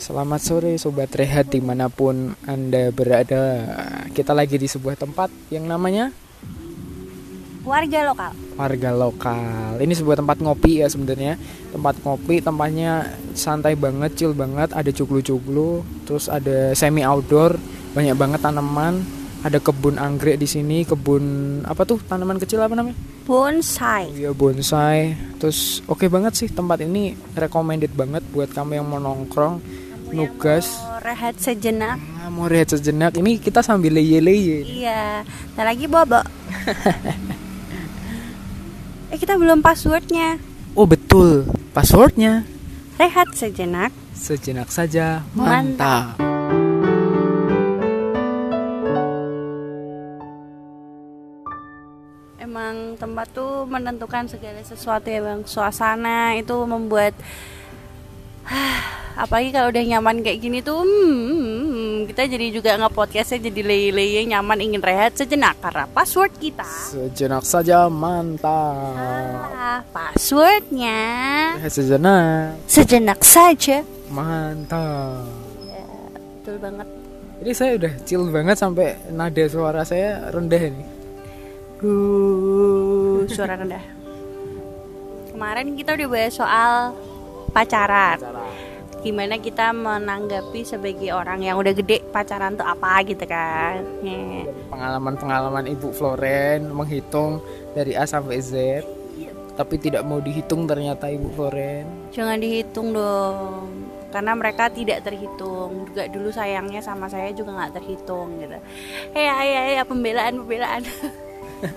Selamat 0.00 0.40
sore 0.40 0.80
Sobat 0.80 1.12
Rehat 1.12 1.52
di 1.52 1.60
mana 1.60 1.92
pun 1.92 2.32
Anda 2.48 2.88
berada. 2.88 3.68
Kita 4.16 4.32
lagi 4.32 4.56
di 4.56 4.64
sebuah 4.64 4.96
tempat 4.96 5.28
yang 5.52 5.68
namanya? 5.68 6.08
Warga 7.60 8.08
lokal. 8.08 8.32
Warga 8.56 8.90
Lokal. 8.96 9.76
Ini 9.76 9.92
sebuah 9.92 10.24
tempat 10.24 10.40
ngopi 10.40 10.80
ya 10.80 10.88
sebenarnya. 10.88 11.36
Tempat 11.76 12.00
ngopi, 12.00 12.40
tempatnya 12.40 13.12
santai 13.36 13.76
banget, 13.76 14.16
chill 14.16 14.32
banget. 14.32 14.72
Ada 14.72 14.88
cuglu-cuglu, 14.88 15.84
terus 16.08 16.32
ada 16.32 16.72
semi 16.72 17.04
outdoor 17.04 17.60
Banyak 17.92 18.16
banget 18.16 18.40
tanaman. 18.40 19.04
Ada 19.44 19.60
kebun 19.60 20.00
anggrek 20.00 20.40
di 20.40 20.48
sini. 20.48 20.88
Kebun, 20.88 21.60
apa 21.68 21.84
tuh, 21.84 22.00
tanaman 22.00 22.40
kecil 22.40 22.64
apa 22.64 22.72
namanya? 22.72 22.96
bonsai. 23.30 24.10
Iya 24.10 24.34
bonsai. 24.34 25.14
Terus 25.38 25.86
oke 25.86 26.10
banget 26.10 26.34
sih 26.34 26.48
tempat 26.50 26.82
ini. 26.82 27.14
Recommended 27.38 27.94
banget 27.94 28.26
buat 28.34 28.50
kamu 28.50 28.82
yang 28.82 28.86
mau 28.90 28.98
nongkrong 28.98 29.79
Nugas. 30.10 30.66
Mau 30.82 30.98
rehat 31.02 31.34
sejenak. 31.38 31.98
Ah, 32.18 32.28
mau 32.28 32.46
rehat 32.50 32.74
sejenak. 32.74 33.14
Ini 33.14 33.38
kita 33.38 33.62
sambil 33.62 33.94
leye-leye. 33.94 34.66
Iya 34.66 35.22
nah 35.54 35.64
lagi 35.68 35.84
bobo 35.84 36.16
eh 39.12 39.18
kita 39.18 39.36
belum 39.36 39.62
passwordnya. 39.62 40.38
Oh 40.74 40.86
betul. 40.86 41.46
Passwordnya. 41.74 42.46
Rehat 42.98 43.34
sejenak. 43.34 43.90
Sejenak 44.14 44.70
saja. 44.70 45.22
Mantap. 45.34 46.18
mantap. 46.18 46.28
Emang 52.40 52.98
tempat 52.98 53.30
tuh 53.30 53.62
menentukan 53.68 54.26
segala 54.26 54.58
sesuatu 54.66 55.06
ya 55.06 55.22
bang. 55.22 55.46
Suasana 55.46 56.34
itu 56.34 56.56
membuat 56.66 57.14
apalagi 59.22 59.50
kalau 59.52 59.68
udah 59.70 59.84
nyaman 59.84 60.22
kayak 60.22 60.38
gini 60.42 60.58
tuh 60.64 60.82
hmm, 60.82 62.08
kita 62.10 62.26
jadi 62.26 62.46
juga 62.50 62.70
nge 62.80 62.90
podcastnya 62.90 63.50
jadi 63.50 63.60
leye-leye 63.62 64.22
nyaman 64.26 64.58
ingin 64.60 64.82
rehat 64.82 65.14
sejenak. 65.14 65.58
Karena 65.62 65.86
password 65.90 66.32
kita. 66.38 66.66
Sejenak 66.66 67.44
saja 67.46 67.86
mantap. 67.86 68.94
Salah 68.96 69.80
passwordnya. 69.94 71.00
Rehat 71.60 71.72
sejenak. 71.72 72.58
Sejenak 72.66 73.20
saja. 73.22 73.86
Mantap. 74.10 75.28
Betul 76.40 76.56
banget. 76.56 76.88
Ini 77.40 77.52
saya 77.56 77.70
udah 77.76 77.92
chill 78.04 78.24
banget 78.28 78.56
sampai 78.56 78.96
nada 79.12 79.44
suara 79.48 79.80
saya 79.80 80.28
rendah 80.28 80.64
nih 80.68 80.88
Uh, 81.80 83.24
suara 83.24 83.56
rendah. 83.56 83.80
Kemarin 85.32 85.72
kita 85.80 85.96
udah 85.96 86.08
bahas 86.12 86.36
soal 86.36 86.92
pacaran. 87.56 88.20
Gimana 89.00 89.40
kita 89.40 89.72
menanggapi 89.72 90.60
sebagai 90.62 91.08
orang 91.12 91.40
yang 91.40 91.56
udah 91.56 91.72
gede 91.72 92.04
pacaran 92.12 92.56
tuh 92.56 92.68
apa 92.68 93.00
gitu 93.08 93.24
kan? 93.24 93.80
Nih. 94.04 94.44
pengalaman-pengalaman 94.68 95.66
Ibu 95.72 95.88
Floren 95.92 96.70
menghitung 96.70 97.42
dari 97.72 97.96
A 97.96 98.04
sampai 98.06 98.38
Z 98.40 98.84
tapi 99.58 99.76
tidak 99.76 100.08
mau 100.08 100.22
dihitung 100.22 100.64
ternyata 100.64 101.10
Ibu 101.12 101.28
Floren 101.36 101.84
Jangan 102.14 102.40
dihitung 102.40 102.96
dong. 102.96 103.68
Karena 104.08 104.32
mereka 104.34 104.72
tidak 104.72 105.04
terhitung. 105.04 105.86
Juga 105.90 106.08
dulu 106.10 106.32
sayangnya 106.32 106.80
sama 106.82 107.06
saya 107.06 107.30
juga 107.30 107.54
nggak 107.54 107.78
terhitung 107.78 108.40
gitu. 108.40 108.58
Hei, 109.14 109.26
hei, 109.28 109.50
hei, 109.76 109.84
pembelaan, 109.86 110.40
pembelaan. 110.42 110.82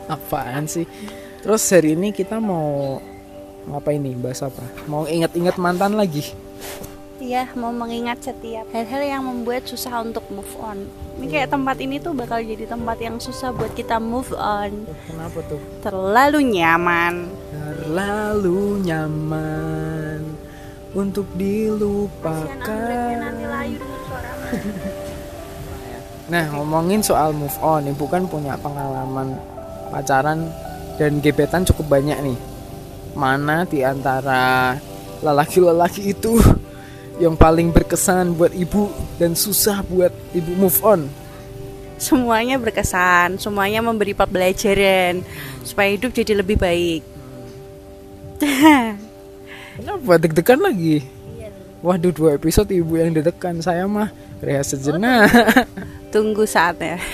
apaan 0.08 0.66
sih 0.66 0.88
terus 1.44 1.64
hari 1.68 1.96
ini 1.96 2.16
kita 2.16 2.40
mau 2.40 3.00
ngapain 3.68 4.00
nih 4.00 4.16
bahas 4.20 4.44
apa 4.44 4.64
mau 4.88 5.08
ingat-ingat 5.08 5.56
mantan 5.60 5.96
lagi 5.96 6.32
Iya, 7.24 7.48
mau 7.56 7.72
mengingat 7.72 8.20
setiap 8.20 8.68
hal-hal 8.76 9.00
yang 9.00 9.24
membuat 9.24 9.64
susah 9.64 10.04
untuk 10.04 10.28
move 10.28 10.60
on. 10.60 10.84
Ini 11.16 11.32
kayak 11.32 11.56
tempat 11.56 11.80
ini 11.80 11.96
tuh 12.04 12.12
bakal 12.12 12.44
jadi 12.44 12.68
tempat 12.68 13.00
yang 13.00 13.16
susah 13.16 13.56
buat 13.56 13.72
kita 13.72 13.96
move 13.96 14.36
on. 14.36 14.84
kenapa 15.08 15.40
tuh? 15.48 15.64
Terlalu 15.80 16.60
nyaman. 16.60 17.32
terlalu 17.56 18.84
nyaman 18.84 20.20
untuk 20.92 21.24
dilupakan. 21.40 22.52
Nah 26.24 26.48
ngomongin 26.56 27.04
soal 27.04 27.36
move 27.36 27.60
on 27.60 27.84
ibu 27.84 28.08
kan 28.08 28.24
punya 28.32 28.56
pengalaman 28.56 29.36
pacaran 29.92 30.48
dan 30.96 31.20
gebetan 31.20 31.68
cukup 31.68 32.00
banyak 32.00 32.16
nih. 32.24 32.40
Mana 33.12 33.68
di 33.68 33.84
antara 33.84 34.80
lelaki-lelaki 35.20 36.16
itu 36.16 36.40
yang 37.22 37.38
paling 37.38 37.70
berkesan 37.70 38.34
buat 38.34 38.54
ibu 38.54 38.90
dan 39.22 39.38
susah 39.38 39.86
buat 39.86 40.14
ibu 40.34 40.52
move 40.58 40.80
on. 40.82 41.02
Semuanya 42.02 42.58
berkesan, 42.58 43.38
semuanya 43.38 43.80
memberi 43.80 44.18
pembelajaran 44.18 45.22
supaya 45.62 45.94
hidup 45.94 46.12
jadi 46.12 46.42
lebih 46.42 46.58
baik. 46.58 47.02
kenapa? 49.80 50.14
Deg-degan 50.20 50.60
lagi? 50.60 51.06
Waduh 51.84 52.16
dua 52.16 52.40
episode 52.40 52.72
ibu 52.72 52.96
yang 52.96 53.12
deg-degan. 53.12 53.60
Saya 53.60 53.84
mah 53.88 54.12
rehat 54.40 54.68
sejenak. 54.68 55.28
Tunggu. 56.14 56.48
Saatnya. 56.48 57.00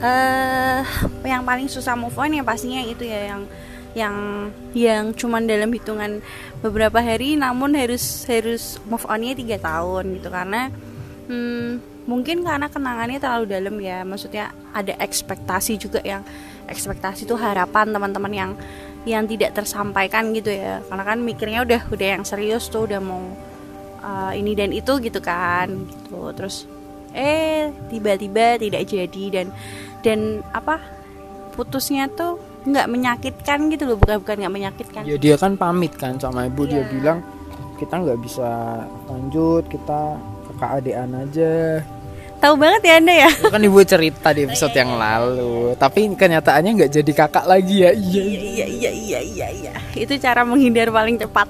Eh, 0.00 0.80
yang 1.28 1.44
paling 1.44 1.68
susah 1.68 1.92
move 1.92 2.16
on 2.16 2.32
ya 2.32 2.40
pastinya 2.40 2.80
itu 2.80 3.04
ya 3.04 3.36
yang 3.36 3.44
yang 3.94 4.48
yang 4.70 5.10
cuman 5.14 5.50
dalam 5.50 5.70
hitungan 5.74 6.22
beberapa 6.62 7.02
hari 7.02 7.34
namun 7.34 7.74
harus 7.74 8.22
harus 8.30 8.78
move 8.86 9.02
onnya 9.10 9.34
tiga 9.34 9.58
tahun 9.58 10.20
gitu. 10.20 10.28
Karena 10.30 10.70
hmm, 11.26 11.68
mungkin 12.06 12.46
karena 12.46 12.70
kenangannya 12.70 13.18
terlalu 13.18 13.46
dalam 13.50 13.76
ya. 13.82 14.06
Maksudnya 14.06 14.54
ada 14.70 14.94
ekspektasi 14.98 15.78
juga 15.80 16.00
yang 16.06 16.22
ekspektasi 16.70 17.26
itu 17.26 17.34
harapan 17.34 17.90
teman-teman 17.90 18.32
yang 18.32 18.52
yang 19.08 19.24
tidak 19.26 19.58
tersampaikan 19.58 20.30
gitu 20.34 20.54
ya. 20.54 20.78
Karena 20.86 21.04
kan 21.04 21.18
mikirnya 21.18 21.66
udah 21.66 21.80
udah 21.90 22.08
yang 22.18 22.24
serius 22.26 22.70
tuh 22.70 22.86
udah 22.86 23.00
mau 23.02 23.22
uh, 24.06 24.32
ini 24.32 24.54
dan 24.54 24.70
itu 24.70 25.02
gitu 25.02 25.18
kan 25.18 25.66
gitu. 25.66 26.30
Terus 26.36 26.70
eh 27.10 27.74
tiba-tiba 27.90 28.54
tidak 28.54 28.86
jadi 28.86 29.24
dan 29.34 29.46
dan 30.06 30.46
apa 30.54 30.78
putusnya 31.58 32.06
tuh 32.06 32.38
nggak 32.60 32.86
menyakitkan 32.92 33.72
gitu 33.72 33.88
loh 33.88 33.96
bukan 33.96 34.20
bukan 34.20 34.36
nggak 34.44 34.54
menyakitkan. 34.54 35.02
Ya 35.08 35.16
dia 35.16 35.34
kan 35.40 35.56
pamit 35.56 35.96
kan 35.96 36.20
sama 36.20 36.44
ibu 36.44 36.68
yeah. 36.68 36.70
dia 36.70 36.82
iya. 36.84 36.90
bilang 36.92 37.18
kita 37.80 37.94
nggak 37.96 38.20
bisa 38.20 38.48
lanjut 39.08 39.64
kita 39.72 40.20
kakak 40.52 40.84
keadaan 40.84 41.10
aja. 41.16 41.80
Tahu 42.40 42.54
banget 42.56 42.82
ya 42.88 42.94
anda 42.96 43.12
ya? 43.12 43.30
ya 43.32 43.52
kan 43.52 43.60
ibu 43.60 43.80
cerita 43.84 44.32
di 44.32 44.48
episode 44.48 44.72
oh, 44.72 44.80
yang 44.80 44.92
iya. 44.92 45.00
lalu 45.00 45.56
tapi 45.76 46.00
kenyataannya 46.16 46.70
nggak 46.76 46.92
jadi 47.00 47.12
kakak 47.16 47.44
lagi 47.48 47.76
ya. 47.84 47.90
Iya 47.96 48.22
iya 48.24 48.44
iya 48.44 48.66
iya 48.66 48.90
iya, 48.92 49.18
iya. 49.24 49.48
iya. 49.52 49.72
itu 49.96 50.16
cara 50.20 50.44
menghindar 50.44 50.92
paling 50.92 51.16
cepat. 51.16 51.48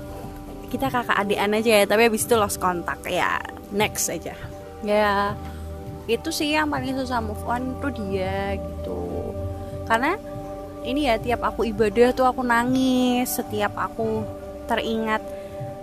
Kita 0.71 0.87
kakak 0.87 1.19
adean 1.19 1.51
aja 1.51 1.83
ya 1.83 1.85
tapi 1.87 2.07
abis 2.07 2.27
itu 2.27 2.35
lost 2.39 2.63
kontak 2.63 3.03
ya. 3.11 3.43
Next 3.75 4.07
aja. 4.11 4.35
Ya 4.87 5.35
itu 6.11 6.31
sih 6.35 6.55
yang 6.55 6.71
paling 6.71 6.95
susah 6.99 7.23
move 7.23 7.43
on 7.47 7.75
tuh 7.79 7.91
dia 7.95 8.59
gitu. 8.59 9.31
Karena 9.87 10.15
ini 10.87 11.09
ya 11.09 11.21
tiap 11.21 11.45
aku 11.45 11.69
ibadah 11.69 12.13
tuh 12.15 12.27
aku 12.27 12.41
nangis 12.45 13.29
setiap 13.29 13.75
aku 13.77 14.25
teringat. 14.67 15.23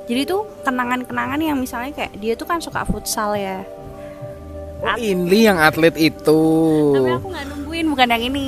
Jadi 0.07 0.21
tuh 0.23 0.47
kenangan-kenangan 0.63 1.39
yang 1.43 1.59
misalnya 1.59 1.91
kayak 1.91 2.13
dia 2.17 2.33
tuh 2.39 2.47
kan 2.47 2.63
suka 2.63 2.87
futsal 2.87 3.35
ya. 3.35 3.61
Oh, 4.77 4.95
ini 4.95 5.49
yang 5.49 5.57
atlet 5.57 5.93
itu. 5.97 6.41
Tapi 6.95 7.11
aku 7.17 7.27
nggak 7.33 7.45
nungguin 7.49 7.85
bukan 7.91 8.07
yang 8.13 8.23
ini. 8.29 8.47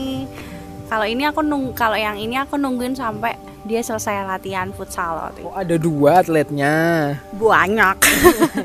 Kalau 0.88 1.06
ini 1.06 1.24
aku 1.28 1.42
nung 1.46 1.74
kalau 1.76 1.98
yang 1.98 2.18
ini 2.18 2.38
aku 2.40 2.56
nungguin 2.58 2.96
sampai 2.96 3.36
dia 3.68 3.84
selesai 3.84 4.26
latihan 4.26 4.72
futsal 4.72 5.20
waktu 5.20 5.44
itu. 5.44 5.50
oh 5.52 5.54
ada 5.58 5.76
dua 5.76 6.24
atletnya. 6.24 6.74
Banyak. 7.36 7.98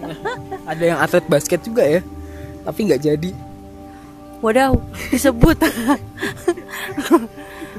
Ada 0.71 0.81
yang 0.81 0.97
atlet 0.97 1.29
basket 1.29 1.61
juga 1.61 1.85
ya 1.85 2.01
tapi 2.65 2.89
nggak 2.89 3.03
jadi. 3.05 3.31
Wadaw 4.41 4.77
disebut 5.09 5.57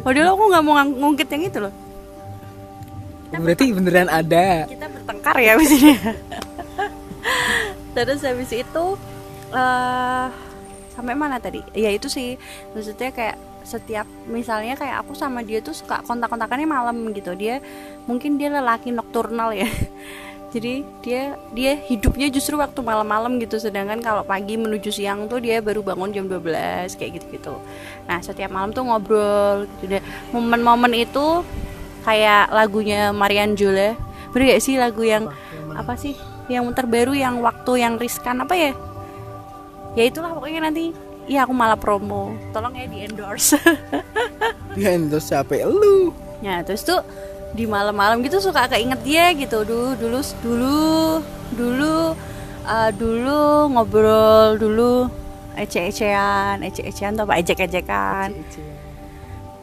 waduh 0.06 0.38
aku 0.38 0.44
nggak 0.54 0.64
mau 0.64 0.78
ngungkit 0.86 1.28
yang 1.34 1.44
itu 1.50 1.60
loh. 1.60 1.74
Berarti 3.34 3.74
beneran 3.74 4.08
ada. 4.08 4.70
Kita 4.70 4.88
bertengkar 4.88 5.36
ya 5.42 5.58
abis 5.58 5.70
ini. 5.76 5.94
Terus 7.98 8.22
habis 8.22 8.52
itu 8.54 8.86
eh 9.52 10.28
sampai 10.96 11.16
mana 11.18 11.42
tadi? 11.42 11.60
Ya 11.74 11.90
itu 11.92 12.08
sih. 12.08 12.38
Maksudnya 12.72 13.12
kayak 13.12 13.38
setiap 13.66 14.06
misalnya 14.30 14.78
kayak 14.78 15.02
aku 15.02 15.18
sama 15.18 15.42
dia 15.42 15.58
tuh 15.58 15.74
suka 15.74 16.06
kontak-kontakannya 16.06 16.70
malam 16.70 17.12
gitu. 17.12 17.34
Dia 17.34 17.60
mungkin 18.06 18.38
dia 18.38 18.54
lelaki 18.54 18.94
nokturnal 18.94 19.58
ya 19.58 19.68
jadi 20.56 20.88
dia 21.04 21.24
dia 21.52 21.76
hidupnya 21.76 22.32
justru 22.32 22.56
waktu 22.56 22.80
malam-malam 22.80 23.36
gitu. 23.44 23.60
Sedangkan 23.60 24.00
kalau 24.00 24.24
pagi 24.24 24.56
menuju 24.56 24.88
siang 24.88 25.28
tuh 25.28 25.44
dia 25.44 25.60
baru 25.60 25.84
bangun 25.84 26.16
jam 26.16 26.26
12 26.32 26.96
kayak 26.96 27.20
gitu-gitu. 27.20 27.60
Nah 28.08 28.24
setiap 28.24 28.56
malam 28.56 28.72
tuh 28.72 28.88
ngobrol 28.88 29.68
gitu. 29.68 30.00
Deh 30.00 30.04
momen-momen 30.32 30.96
itu 30.96 31.44
kayak 32.08 32.56
lagunya 32.56 33.12
Marian 33.12 33.60
Jola 33.60 34.00
bener 34.32 34.56
gak 34.56 34.64
sih 34.64 34.80
lagu 34.80 35.04
yang 35.04 35.28
apa? 35.76 36.00
Sih? 36.00 36.16
Yang 36.48 36.72
terbaru 36.72 37.12
yang 37.12 37.44
waktu 37.44 37.84
yang 37.84 38.00
riskan 38.00 38.40
apa 38.40 38.56
ya? 38.56 38.72
Ya 40.00 40.08
itulah 40.08 40.32
pokoknya 40.32 40.72
nanti. 40.72 40.96
Ya 41.28 41.44
aku 41.44 41.52
malah 41.52 41.76
promo. 41.76 42.32
Tolong 42.56 42.72
ya 42.80 42.88
di 42.88 43.04
endorse 43.04 43.60
dia 44.78 44.96
endorse 44.96 45.36
capek 45.36 45.68
lu. 45.68 46.16
Ya 46.40 46.64
terus 46.64 46.88
tuh 46.88 47.04
di 47.56 47.66
malam-malam 47.66 48.20
gitu 48.22 48.44
suka 48.44 48.68
keinget 48.68 49.00
dia 49.08 49.32
gitu. 49.32 49.64
Dulu 49.64 49.96
dulu 49.96 50.20
dulu 50.44 50.80
dulu 51.56 51.96
uh, 52.68 52.92
dulu 52.92 53.72
ngobrol 53.72 54.60
dulu 54.60 55.08
ece-ecean 55.56 56.60
ece-ecean 56.62 57.16
tuh 57.16 57.24
apa? 57.24 57.40
Ejek-ejekan. 57.40 58.36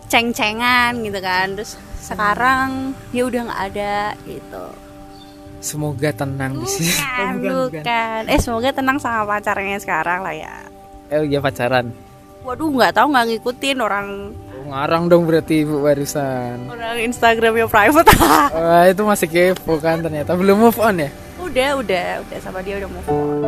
Ceng-cengan 0.09 0.97
gitu 1.05 1.21
kan. 1.21 1.47
Terus 1.53 1.77
sekarang 2.00 2.97
ya 3.12 3.29
udah 3.29 3.41
nggak 3.53 3.62
ada 3.77 4.17
gitu. 4.25 4.67
Semoga 5.62 6.11
tenang 6.11 6.59
di 6.59 6.67
sini. 6.67 6.91
Bukan, 7.38 7.71
bukan 7.71 8.23
eh 8.27 8.41
semoga 8.43 8.75
tenang 8.75 8.99
sama 8.99 9.23
pacarnya 9.38 9.79
sekarang 9.79 10.27
lah 10.27 10.35
ya. 10.35 10.56
Eh 11.06 11.31
ya 11.31 11.38
pacaran? 11.38 11.95
Waduh 12.43 12.67
nggak 12.75 12.99
tahu 12.99 13.15
nggak 13.15 13.27
ngikutin 13.31 13.79
orang 13.79 14.35
ngarang 14.67 15.11
dong 15.11 15.26
berarti 15.26 15.67
ibu 15.67 15.82
barusan 15.82 16.70
orang 16.70 17.03
Instagramnya 17.03 17.67
private. 17.67 18.11
Wah 18.56 18.85
itu 18.87 19.03
masih 19.03 19.29
kepo 19.29 19.81
kan 19.82 19.99
ternyata. 20.03 20.37
Belum 20.38 20.59
move 20.69 20.79
on 20.79 21.03
ya? 21.03 21.11
Udah 21.41 21.70
udah 21.82 22.06
udah 22.23 22.38
sama 22.38 22.62
dia 22.62 22.79
udah 22.79 22.91
move 22.91 23.09
on. 23.09 23.41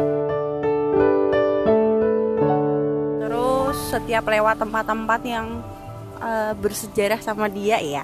Terus 3.22 3.76
setiap 3.92 4.24
lewat 4.26 4.56
tempat-tempat 4.58 5.20
yang 5.22 5.62
uh, 6.18 6.52
bersejarah 6.58 7.20
sama 7.22 7.46
dia 7.46 7.78
ya 7.78 8.02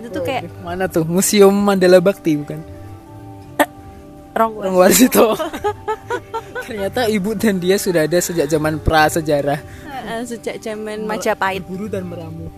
itu 0.00 0.08
tuh 0.10 0.22
kayak 0.26 0.50
mana 0.62 0.90
tuh? 0.90 1.06
Museum 1.06 1.54
Mandala 1.54 2.02
Bakti 2.02 2.34
bukan? 2.34 2.60
Rongwarsito. 4.38 5.38
Ternyata 6.66 7.06
ibu 7.06 7.36
dan 7.36 7.60
dia 7.60 7.76
sudah 7.78 8.08
ada 8.08 8.18
sejak 8.18 8.48
zaman 8.50 8.80
pra 8.82 9.06
sejarah. 9.06 9.60
Uh, 10.04 10.22
sejak 10.28 10.60
zaman 10.60 11.08
Majapahit. 11.08 11.64
Guru 11.64 11.88
dan 11.88 12.04
meramu. 12.04 12.52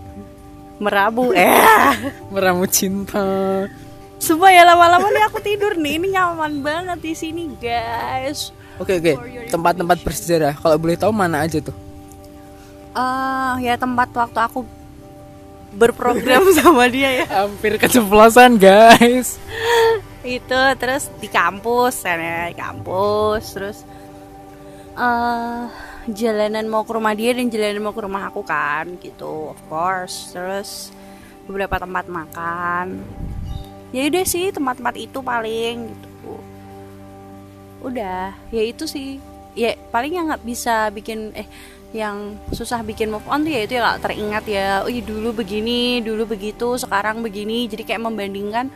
Merabu, 0.83 1.33
eh. 1.39 1.95
meramu 2.29 2.67
cinta. 2.67 3.65
Sumpah 4.19 4.51
ya 4.51 4.67
lama-lama 4.67 5.09
nih 5.09 5.25
aku 5.31 5.39
tidur 5.41 5.79
nih. 5.79 6.03
Ini 6.03 6.07
nyaman 6.19 6.61
banget 6.61 6.99
di 7.01 7.13
sini, 7.15 7.49
guys. 7.57 8.51
Oke 8.83 9.01
oke. 9.01 9.13
Tempat-tempat 9.49 9.99
bersejarah. 10.05 10.55
Kalau 10.59 10.77
boleh 10.77 10.97
tahu 10.99 11.13
mana 11.15 11.47
aja 11.47 11.63
tuh? 11.63 11.77
Uh, 12.97 13.61
ya 13.61 13.77
tempat 13.77 14.09
waktu 14.13 14.41
aku 14.41 14.65
berprogram 15.77 16.45
sama 16.59 16.89
dia 16.91 17.25
ya. 17.25 17.27
Hampir 17.47 17.81
keceplosan, 17.81 18.61
guys 18.61 19.37
itu 20.27 20.61
terus 20.83 21.07
di 21.23 21.31
kampus 21.31 22.03
ya 22.03 22.51
di 22.51 22.57
kampus 22.59 23.45
terus 23.55 23.79
uh, 24.99 25.71
jalanan 26.11 26.71
mau 26.71 26.87
ke 26.87 26.93
rumah 26.95 27.15
dia 27.19 27.35
dan 27.35 27.51
jalanan 27.51 27.83
mau 27.83 27.95
ke 27.95 28.03
rumah 28.03 28.31
aku 28.31 28.47
kan 28.47 28.95
gitu. 29.03 29.51
Of 29.51 29.61
course 29.67 30.31
terus 30.31 30.95
beberapa 31.51 31.83
tempat 31.83 32.07
makan. 32.07 33.03
Ya 33.91 34.07
udah 34.07 34.25
sih 34.27 34.51
tempat-tempat 34.55 34.95
itu 34.99 35.19
paling 35.23 35.77
gitu. 35.91 36.35
Udah 37.83 38.35
ya 38.55 38.63
itu 38.63 38.87
sih. 38.87 39.19
Ya 39.57 39.75
paling 39.91 40.15
yang 40.15 40.29
nggak 40.31 40.45
bisa 40.45 40.93
bikin 40.93 41.33
eh 41.33 41.49
yang 41.95 42.37
susah 42.53 42.85
bikin 42.85 43.09
move 43.09 43.25
on 43.31 43.47
tuh 43.47 43.57
ya 43.57 43.61
itu 43.65 43.73
ya 43.79 43.97
gak 43.97 44.05
teringat 44.05 44.45
ya 44.45 44.85
oh 44.85 44.91
iya 44.91 45.01
dulu 45.01 45.33
begini 45.33 46.05
dulu 46.05 46.29
begitu 46.29 46.77
sekarang 46.79 47.25
begini. 47.25 47.67
Jadi 47.67 47.83
kayak 47.83 48.05
membandingkan 48.05 48.69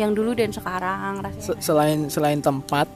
yang 0.00 0.16
dulu 0.16 0.32
dan 0.32 0.50
sekarang 0.50 1.20
rasanya. 1.20 1.60
Selain 1.60 1.98
selain 2.08 2.40
tempat 2.40 2.88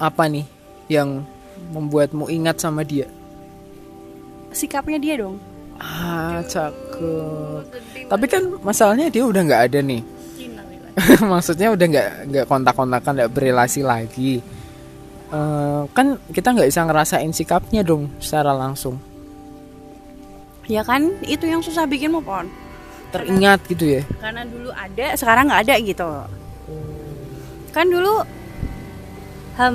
apa 0.00 0.24
nih 0.24 0.48
yang 0.88 1.20
membuatmu 1.68 2.32
ingat 2.32 2.62
sama 2.62 2.80
dia? 2.86 3.06
Sikapnya 4.50 4.98
dia 4.98 5.14
dong. 5.20 5.36
Ah, 5.80 6.40
cakep. 6.44 7.64
Tapi 8.08 8.24
kan 8.26 8.42
masalahnya 8.64 9.12
dia 9.12 9.24
udah 9.24 9.42
nggak 9.44 9.62
ada 9.70 9.78
nih. 9.80 10.02
Maksudnya 11.32 11.72
udah 11.72 11.86
nggak 11.86 12.08
nggak 12.32 12.46
kontak-kontakan, 12.48 13.12
nggak 13.20 13.32
berrelasi 13.32 13.80
lagi. 13.84 14.42
Uh, 15.30 15.86
kan 15.94 16.18
kita 16.34 16.50
nggak 16.50 16.68
bisa 16.68 16.82
ngerasain 16.82 17.30
sikapnya 17.30 17.86
dong 17.86 18.10
secara 18.18 18.50
langsung. 18.50 18.98
Ya 20.66 20.82
kan, 20.82 21.14
itu 21.26 21.46
yang 21.46 21.62
susah 21.62 21.86
bikin 21.86 22.10
move 22.10 22.26
on 22.26 22.50
teringat 23.10 23.60
karena, 23.60 23.70
gitu 23.74 23.84
ya 23.84 24.02
karena 24.22 24.42
dulu 24.46 24.70
ada 24.70 25.06
sekarang 25.18 25.44
nggak 25.50 25.62
ada 25.66 25.74
gitu 25.82 26.08
kan 27.70 27.86
dulu 27.86 28.14
ham, 29.58 29.74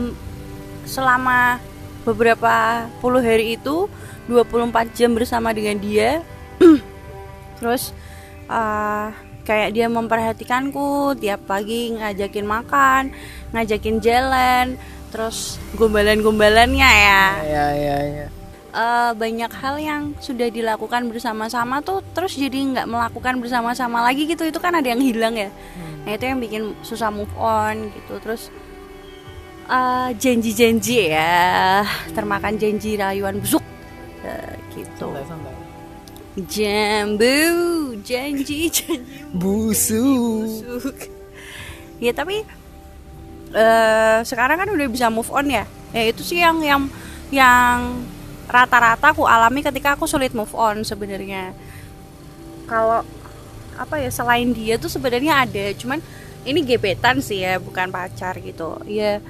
selama 0.83 1.59
beberapa 2.05 2.85
puluh 3.01 3.19
hari 3.19 3.57
itu 3.57 3.89
24 4.29 4.95
jam 4.95 5.11
bersama 5.17 5.51
dengan 5.51 5.81
dia. 5.81 6.21
Terus 7.59 7.91
uh, 8.47 9.09
kayak 9.45 9.73
dia 9.73 9.89
memperhatikanku 9.89 11.17
tiap 11.21 11.45
pagi 11.45 11.93
ngajakin 11.93 12.45
makan 12.49 13.03
ngajakin 13.53 14.01
jalan 14.01 14.65
terus 15.13 15.61
gombalan-gombalannya 15.79 16.91
ya. 16.91 17.23
Ya 17.45 17.65
ya 17.71 17.97
ya 18.03 18.27
uh, 18.75 19.11
banyak 19.15 19.51
hal 19.55 19.75
yang 19.79 20.01
sudah 20.19 20.51
dilakukan 20.51 21.07
bersama-sama 21.07 21.79
tuh 21.79 22.03
terus 22.11 22.35
jadi 22.35 22.53
nggak 22.75 22.87
melakukan 22.91 23.39
bersama-sama 23.39 24.03
lagi 24.03 24.27
gitu. 24.27 24.43
Itu 24.43 24.59
kan 24.59 24.75
ada 24.75 24.91
yang 24.91 24.99
hilang 24.99 25.39
ya. 25.39 25.49
Hmm. 25.49 26.03
nah 26.05 26.11
itu 26.13 26.25
yang 26.27 26.39
bikin 26.43 26.63
susah 26.83 27.09
move 27.09 27.31
on 27.39 27.89
gitu. 27.95 28.19
Terus 28.19 28.51
uh, 29.69 30.09
janji-janji 30.15 31.11
ya. 31.11 31.83
Hmm. 31.83 32.13
termakan 32.13 32.53
janji 32.57 32.97
rayuan 32.97 33.41
busuk. 33.41 33.63
Uh, 34.25 34.53
gitu. 34.73 35.07
Jambu 36.35 37.37
janji 38.03 38.67
janji 38.75 39.31
busuk. 39.31 40.81
busuk. 40.83 40.97
Ya 41.99 42.11
tapi 42.11 42.43
uh, 43.55 44.19
sekarang 44.27 44.57
kan 44.59 44.69
udah 44.69 44.87
bisa 44.89 45.07
move 45.09 45.29
on 45.31 45.47
ya. 45.49 45.65
Ya 45.95 46.03
itu 46.11 46.21
sih 46.21 46.43
yang 46.43 46.59
yang 46.59 46.81
yang 47.31 48.03
rata-rata 48.45 49.15
aku 49.15 49.25
alami 49.25 49.65
ketika 49.65 49.97
aku 49.97 50.05
sulit 50.05 50.35
move 50.35 50.51
on 50.53 50.83
sebenarnya. 50.83 51.55
Kalau 52.65 53.05
apa 53.75 53.99
ya 53.99 54.09
selain 54.11 54.51
dia 54.51 54.75
tuh 54.75 54.91
sebenarnya 54.91 55.47
ada. 55.47 55.65
Cuman 55.75 55.99
ini 56.45 56.61
gebetan 56.61 57.23
sih 57.23 57.41
ya 57.41 57.57
bukan 57.57 57.89
pacar 57.89 58.37
gitu. 58.43 58.75
Ya 58.85 59.23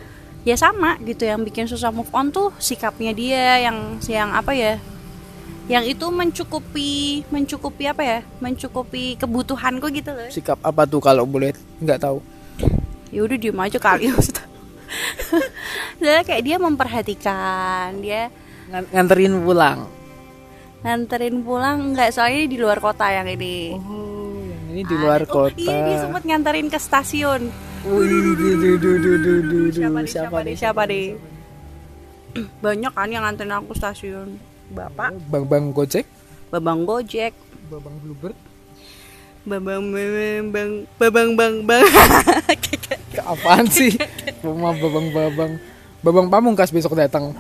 ya 0.45 0.55
sama 0.55 0.95
gitu 1.01 1.25
yang 1.25 1.41
bikin 1.41 1.65
susah 1.65 1.89
move 1.89 2.09
on 2.13 2.29
tuh 2.29 2.53
sikapnya 2.61 3.11
dia 3.11 3.65
yang 3.65 3.97
yang 4.05 4.29
apa 4.31 4.53
ya 4.53 4.77
yang 5.65 5.81
itu 5.81 6.05
mencukupi 6.13 7.25
mencukupi 7.33 7.89
apa 7.89 8.01
ya 8.05 8.19
mencukupi 8.37 9.17
kebutuhanku 9.17 9.89
gitu 9.89 10.13
loh. 10.13 10.29
Sikap 10.29 10.61
apa 10.61 10.85
tuh 10.85 11.01
kalau 11.01 11.25
boleh 11.25 11.57
nggak 11.81 12.05
tahu. 12.05 12.21
Ya 13.09 13.25
udah 13.25 13.33
diem 13.33 13.57
aja 13.57 13.81
kali 13.81 14.13
Jadi 15.97 16.21
kayak 16.29 16.43
dia 16.45 16.57
memperhatikan 16.61 17.97
dia 17.97 18.29
nganterin 18.69 19.41
pulang? 19.41 19.89
Nganterin 20.85 21.41
pulang 21.41 21.97
nggak 21.97 22.13
soalnya 22.13 22.45
di 22.45 22.57
luar 22.61 22.77
kota 22.77 23.09
yang 23.09 23.25
ini. 23.25 23.73
Oh 23.73 24.05
yang 24.75 24.83
ini 24.83 24.83
di 24.83 24.95
luar 24.99 25.23
ah, 25.23 25.27
kota 25.27 25.55
oh, 25.55 25.63
iya 25.63 25.77
dia 25.87 25.97
sempat 26.03 26.23
nganterin 26.27 26.67
ke 26.67 26.75
stasiun 26.75 27.41
Siapa, 27.85 28.01
nih, 30.01 30.09
siapa, 30.09 30.37
nih, 30.41 30.55
siapa 30.57 30.81
nih? 30.89 31.13
Banyak 32.65 32.91
kan 32.97 33.13
yang 33.13 33.21
nganterin 33.21 33.53
aku 33.53 33.77
stasiun. 33.77 34.41
Bapak. 34.73 35.13
Bang 35.29 35.45
Bang 35.45 35.69
Gojek. 35.69 36.09
Babang 36.49 36.81
Gojek. 36.89 37.37
Babang 37.69 37.93
Bluebird. 38.01 38.33
Babang 39.45 39.93
Babang 39.93 40.49
Bang 40.49 40.71
Babang 40.97 41.29
Bang 41.37 41.55
Bang. 41.69 41.85
Apaan 43.21 43.69
sih? 43.69 43.93
Rumah 44.41 44.73
Babang 44.81 45.13
Babang. 45.13 45.61
Babang 46.01 46.33
Pamungkas 46.33 46.73
besok 46.73 46.97
datang 46.97 47.37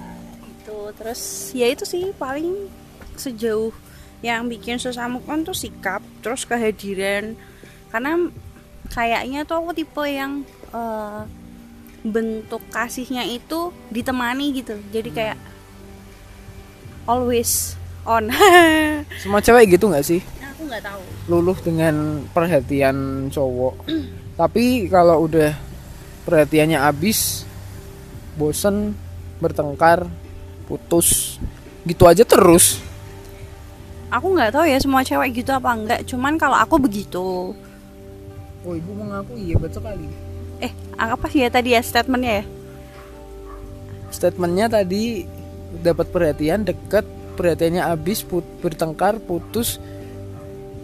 terus 0.95 1.51
ya 1.51 1.67
itu 1.69 1.83
sih 1.83 2.15
paling 2.15 2.71
sejauh 3.19 3.71
yang 4.23 4.47
bikin 4.47 4.79
susah 4.79 5.11
move 5.11 5.27
on 5.27 5.43
tuh 5.43 5.53
sikap 5.53 5.99
terus 6.23 6.47
kehadiran 6.47 7.35
karena 7.91 8.31
kayaknya 8.91 9.47
tuh 9.47 9.61
aku 9.61 9.71
tipe 9.73 10.03
yang 10.05 10.45
uh, 10.75 11.25
bentuk 12.05 12.61
kasihnya 12.69 13.25
itu 13.25 13.73
ditemani 13.89 14.53
gitu. 14.53 14.77
Jadi 14.93 15.09
kayak 15.09 15.37
always 17.09 17.73
on. 18.05 18.29
Semua 19.23 19.41
cewek 19.41 19.77
gitu 19.77 19.89
nggak 19.89 20.05
sih? 20.05 20.21
Nah, 20.41 20.53
aku 20.53 20.61
nggak 20.69 20.83
tahu. 20.85 21.01
Luluh 21.29 21.57
dengan 21.65 22.25
perhatian 22.29 23.27
cowok. 23.33 23.89
Tapi 24.39 24.91
kalau 24.91 25.25
udah 25.25 25.55
perhatiannya 26.25 26.77
habis 26.77 27.45
bosen 28.35 28.93
bertengkar 29.39 30.05
putus 30.69 31.37
gitu 31.85 32.05
aja 32.09 32.25
terus. 32.25 32.81
Aku 34.13 34.33
nggak 34.33 34.53
tahu 34.53 34.65
ya 34.69 34.77
semua 34.77 35.01
cewek 35.01 35.41
gitu 35.41 35.51
apa 35.53 35.69
enggak 35.73 36.01
cuman 36.05 36.37
kalau 36.37 36.57
aku 36.57 36.77
begitu 36.77 37.51
oh 38.65 38.73
ibu 38.73 38.91
mengaku 38.97 39.33
iya 39.37 39.55
betul 39.55 39.85
kali. 39.85 40.09
Eh 40.59 40.71
apa 40.97 41.25
sih 41.29 41.45
ya 41.45 41.49
tadi 41.53 41.77
ya 41.77 41.81
statementnya 41.85 42.41
ya? 42.41 42.45
Statementnya 44.09 44.65
tadi 44.81 45.23
dapat 45.85 46.09
perhatian 46.09 46.65
deket 46.65 47.05
perhatiannya 47.35 47.83
habis 47.83 48.23
put, 48.23 48.43
bertengkar 48.63 49.19
putus 49.19 49.77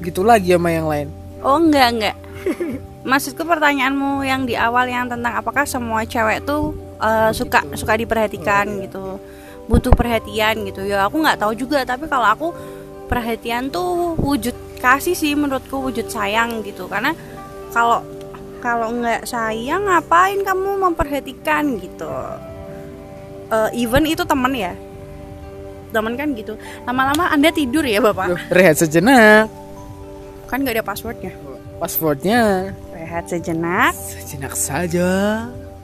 gitu 0.04 0.22
lagi 0.22 0.54
sama 0.54 0.70
yang 0.70 0.88
lain. 0.92 1.08
Oh 1.42 1.58
enggak 1.58 1.88
enggak. 1.96 2.16
Maksudku 3.10 3.42
pertanyaanmu 3.42 4.22
yang 4.22 4.46
di 4.46 4.54
awal 4.54 4.86
yang 4.86 5.10
tentang 5.10 5.34
apakah 5.42 5.66
semua 5.66 6.06
cewek 6.06 6.46
tuh 6.46 6.78
uh, 7.02 7.34
suka 7.34 7.66
suka 7.74 7.98
diperhatikan 7.98 8.68
gitu. 8.86 9.18
Butuh 9.66 9.94
perhatian 9.96 10.68
gitu. 10.68 10.86
Ya 10.86 11.08
aku 11.08 11.24
nggak 11.24 11.42
tahu 11.42 11.58
juga 11.58 11.82
tapi 11.88 12.06
kalau 12.06 12.28
aku 12.28 12.48
perhatian 13.10 13.74
tuh 13.74 14.14
wujud 14.20 14.54
kasih 14.78 15.18
sih 15.18 15.34
menurutku 15.34 15.82
wujud 15.82 16.12
sayang 16.12 16.62
gitu. 16.62 16.86
Karena 16.86 17.16
kalau 17.72 18.00
kalau 18.62 18.94
nggak 18.94 19.26
sayang 19.26 19.90
ngapain 19.90 20.40
kamu 20.46 20.70
memperhatikan 20.80 21.82
gitu? 21.82 22.08
Uh, 23.52 23.68
even 23.76 24.06
itu 24.08 24.24
temen 24.24 24.54
ya? 24.54 24.72
Temen 25.92 26.16
kan 26.16 26.32
gitu. 26.38 26.56
Lama-lama 26.88 27.28
anda 27.28 27.52
tidur 27.52 27.84
ya 27.84 28.00
bapak? 28.00 28.28
Loh, 28.32 28.42
rehat 28.54 28.80
sejenak. 28.80 29.50
Kan 30.48 30.64
nggak 30.64 30.80
ada 30.80 30.86
passwordnya. 30.86 31.34
Passwordnya. 31.82 32.72
Rehat 32.94 33.26
sejenak. 33.28 33.98
Sejenak 33.98 34.54
saja. 34.56 35.10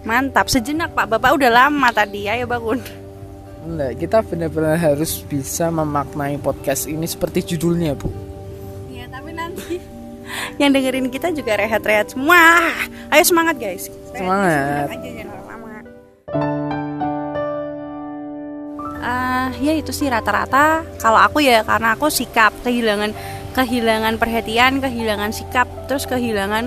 Mantap 0.05 0.47
sejenak 0.47 0.93
pak. 0.93 1.09
Bapak 1.11 1.35
udah 1.35 1.51
lama 1.51 1.89
tadi 1.91 2.29
ayo 2.29 2.45
bangun. 2.47 2.79
Enggak, 3.67 3.99
kita 3.99 4.17
benar-benar 4.23 4.79
harus 4.79 5.19
bisa 5.27 5.67
memaknai 5.67 6.39
podcast 6.39 6.87
ini 6.87 7.03
seperti 7.03 7.55
judulnya 7.55 7.99
bu. 7.99 8.07
Iya 8.87 9.11
tapi 9.11 9.35
nanti 9.35 9.96
yang 10.57 10.73
dengerin 10.73 11.07
kita 11.13 11.29
juga 11.33 11.57
rehat-rehat 11.57 12.13
semua. 12.13 12.73
Ayo 13.13 13.23
semangat 13.23 13.55
guys. 13.61 13.89
Rehat 14.13 14.17
Semangat. 14.17 14.85
aja 14.89 15.09
jangan 15.13 15.37
lama. 15.45 15.69
Ah, 19.01 19.49
ya 19.61 19.73
itu 19.77 19.93
sih 19.93 20.09
rata-rata. 20.09 20.81
Kalau 20.97 21.21
aku 21.21 21.45
ya 21.45 21.61
karena 21.61 21.93
aku 21.93 22.09
sikap 22.09 22.51
kehilangan 22.65 23.13
kehilangan 23.53 24.21
perhatian 24.21 24.77
kehilangan 24.81 25.33
sikap 25.33 25.65
terus 25.85 26.05
kehilangan 26.09 26.65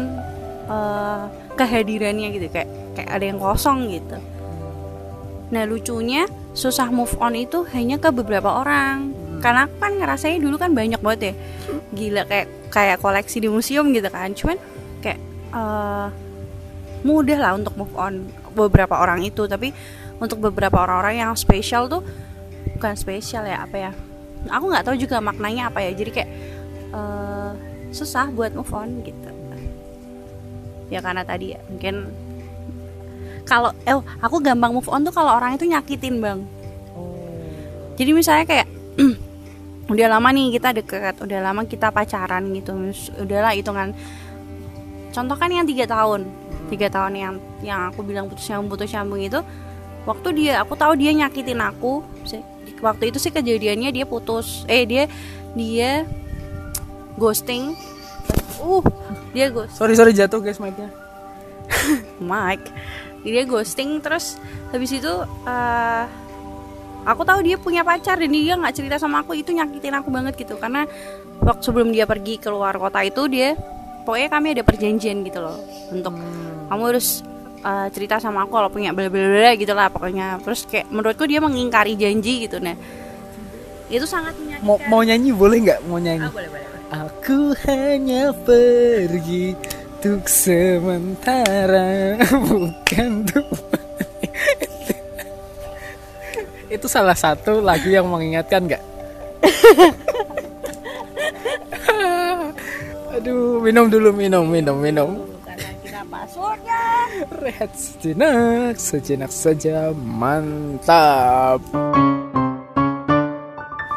eh, 0.70 1.22
kehadirannya 1.58 2.28
gitu. 2.30 2.46
Kayak 2.48 2.70
kayak 2.94 3.10
ada 3.10 3.24
yang 3.26 3.38
kosong 3.42 3.90
gitu. 3.90 4.16
Nah 5.50 5.66
lucunya 5.66 6.30
susah 6.54 6.90
move 6.94 7.14
on 7.18 7.34
itu 7.34 7.66
hanya 7.74 7.98
ke 7.98 8.10
beberapa 8.14 8.62
orang 8.62 9.19
karena 9.40 9.66
aku 9.66 9.74
kan 9.80 9.92
ngerasanya 9.96 10.38
dulu 10.38 10.56
kan 10.60 10.70
banyak 10.76 11.00
banget 11.00 11.20
ya. 11.20 11.34
Gila 11.96 12.22
kayak 12.28 12.46
kayak 12.68 12.96
koleksi 13.00 13.40
di 13.40 13.48
museum 13.48 13.88
gitu 13.90 14.06
kan. 14.12 14.36
Cuman 14.36 14.56
kayak 15.00 15.18
eh, 15.56 16.06
mudah 17.02 17.38
lah 17.40 17.52
untuk 17.56 17.74
move 17.80 17.94
on 17.96 18.28
beberapa 18.52 19.00
orang 19.00 19.24
itu. 19.24 19.48
Tapi 19.48 19.72
untuk 20.20 20.44
beberapa 20.44 20.84
orang-orang 20.84 21.24
yang 21.24 21.32
spesial 21.34 21.88
tuh 21.88 22.04
bukan 22.76 22.94
spesial 22.94 23.48
ya 23.48 23.64
apa 23.64 23.76
ya. 23.88 23.90
Aku 24.52 24.68
nggak 24.68 24.84
tahu 24.84 24.96
juga 25.00 25.18
maknanya 25.24 25.72
apa 25.72 25.80
ya. 25.80 25.90
Jadi 25.96 26.10
kayak 26.12 26.30
eh, 26.92 27.50
susah 27.90 28.28
buat 28.28 28.52
move 28.52 28.70
on 28.76 29.00
gitu. 29.02 29.30
Ya 30.92 31.00
karena 31.00 31.24
tadi 31.24 31.56
ya 31.56 31.60
mungkin 31.70 32.10
kalau 33.48 33.72
eh 33.88 33.96
aku 34.20 34.36
gampang 34.42 34.76
move 34.76 34.90
on 34.90 35.02
tuh 35.02 35.14
kalau 35.14 35.32
orang 35.32 35.56
itu 35.56 35.64
nyakitin 35.64 36.20
bang. 36.20 36.44
Jadi 37.96 38.10
misalnya 38.16 38.44
kayak 38.48 38.68
udah 39.90 40.06
lama 40.06 40.28
nih 40.30 40.54
kita 40.54 40.70
deket 40.70 41.14
udah 41.18 41.38
lama 41.42 41.66
kita 41.66 41.90
pacaran 41.90 42.46
gitu. 42.54 42.72
Udahlah 43.18 43.52
hitungan. 43.58 43.90
Contoh 45.10 45.34
kan 45.34 45.50
yang 45.50 45.66
tiga 45.66 45.90
tahun. 45.90 46.30
Tiga 46.70 46.86
tahun 46.86 47.12
yang 47.18 47.34
yang 47.66 47.90
aku 47.90 48.06
bilang 48.06 48.30
putus 48.30 48.46
nyambung 48.46 48.70
putus 48.70 48.94
nyambung 48.94 49.20
itu 49.20 49.40
waktu 50.06 50.28
dia 50.38 50.62
aku 50.62 50.78
tahu 50.78 50.94
dia 50.94 51.10
nyakitin 51.10 51.58
aku. 51.58 52.06
Waktu 52.80 53.12
itu 53.12 53.18
sih 53.18 53.34
kejadiannya 53.34 53.90
dia 53.90 54.06
putus. 54.06 54.62
Eh 54.70 54.86
dia 54.86 55.10
dia 55.58 56.06
ghosting. 57.18 57.74
Uh 58.62 58.84
dia 59.34 59.50
ghost 59.50 59.74
sorry 59.78 59.94
sorry 59.94 60.14
jatuh 60.14 60.42
guys 60.42 60.58
mic-nya. 60.62 60.90
Mike 62.30 62.66
dia 63.22 63.44
ghosting 63.44 64.00
terus 64.00 64.40
habis 64.72 64.90
itu 64.96 65.12
eh, 65.44 66.04
aku 67.04 67.22
tahu 67.24 67.40
dia 67.44 67.56
punya 67.56 67.82
pacar 67.84 68.20
dan 68.20 68.30
dia 68.32 68.54
nggak 68.56 68.74
cerita 68.74 68.96
sama 69.00 69.24
aku. 69.24 69.36
Itu 69.36 69.52
nyakitin 69.52 69.94
aku 69.96 70.08
banget 70.08 70.34
gitu. 70.36 70.56
Karena 70.56 70.84
waktu 71.40 71.62
sebelum 71.64 71.92
dia 71.92 72.04
pergi 72.04 72.36
keluar 72.40 72.76
kota 72.76 73.00
itu 73.04 73.26
dia 73.28 73.56
pokoknya 74.04 74.28
kami 74.32 74.46
ada 74.56 74.62
perjanjian 74.64 75.24
gitu 75.24 75.40
loh. 75.40 75.58
Untuk 75.92 76.14
kamu 76.68 76.82
harus 76.90 77.22
eh, 77.62 77.88
cerita 77.92 78.20
sama 78.20 78.44
aku 78.44 78.52
kalau 78.56 78.70
punya 78.72 78.92
bla 78.92 79.08
bla 79.08 79.26
bla 79.26 79.50
gitu 79.56 79.72
lah 79.72 79.88
pokoknya. 79.92 80.40
Terus 80.44 80.66
kayak 80.68 80.86
menurutku 80.88 81.24
dia 81.24 81.40
mengingkari 81.40 81.96
janji 81.96 82.48
gitu. 82.48 82.60
Nah 82.60 82.76
itu 83.90 84.06
sangat 84.06 84.38
menyakitkan. 84.38 84.66
Mau 84.66 84.78
mau 84.86 85.02
nyanyi 85.02 85.34
boleh 85.34 85.58
nggak? 85.66 85.80
Mau 85.90 85.98
nyanyi. 85.98 86.26
Ah, 86.26 86.30
boleh, 86.30 86.48
boleh, 86.48 86.66
boleh. 86.66 86.78
Aku 86.90 87.54
hanya 87.70 88.34
pergi 88.34 89.54
untuk 90.00 90.32
sementara 90.32 92.16
bukan 92.48 93.20
untuk 93.20 93.46
itu 96.70 96.86
salah 96.86 97.18
satu 97.18 97.58
lagu 97.58 97.90
yang 97.90 98.06
mengingatkan 98.06 98.62
nggak? 98.62 98.78
Aduh, 103.18 103.58
minum 103.58 103.90
dulu, 103.90 104.14
minum, 104.14 104.46
minum, 104.46 104.78
minum. 104.78 105.26
karena 105.42 105.74
kita 105.82 106.06
passwordnya 106.06 106.78
Rehat 107.42 107.74
sejenak, 107.74 108.78
sejenak 108.78 109.34
saja, 109.34 109.90
mantap. 109.98 111.58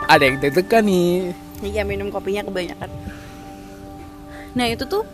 Ada 0.09 0.25
yang 0.27 0.41
deg-degan 0.41 0.89
nih. 0.89 1.37
Iya 1.63 1.87
minum 1.87 2.11
kopinya 2.11 2.43
kebanyakan. 2.43 2.91
Nah 4.53 4.67
itu 4.67 4.83
tuh 4.83 5.07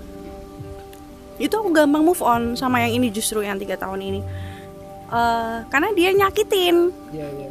itu 1.40 1.54
aku 1.56 1.72
gampang 1.72 2.04
move 2.04 2.20
on 2.20 2.58
sama 2.58 2.84
yang 2.84 3.00
ini 3.00 3.08
justru 3.14 3.46
yang 3.46 3.62
tiga 3.62 3.78
tahun 3.78 4.02
ini. 4.02 4.22
Eh, 5.10 5.56
karena 5.70 5.90
dia 5.98 6.10
nyakitin. 6.14 6.94
Iya, 7.10 7.28
iya. 7.34 7.50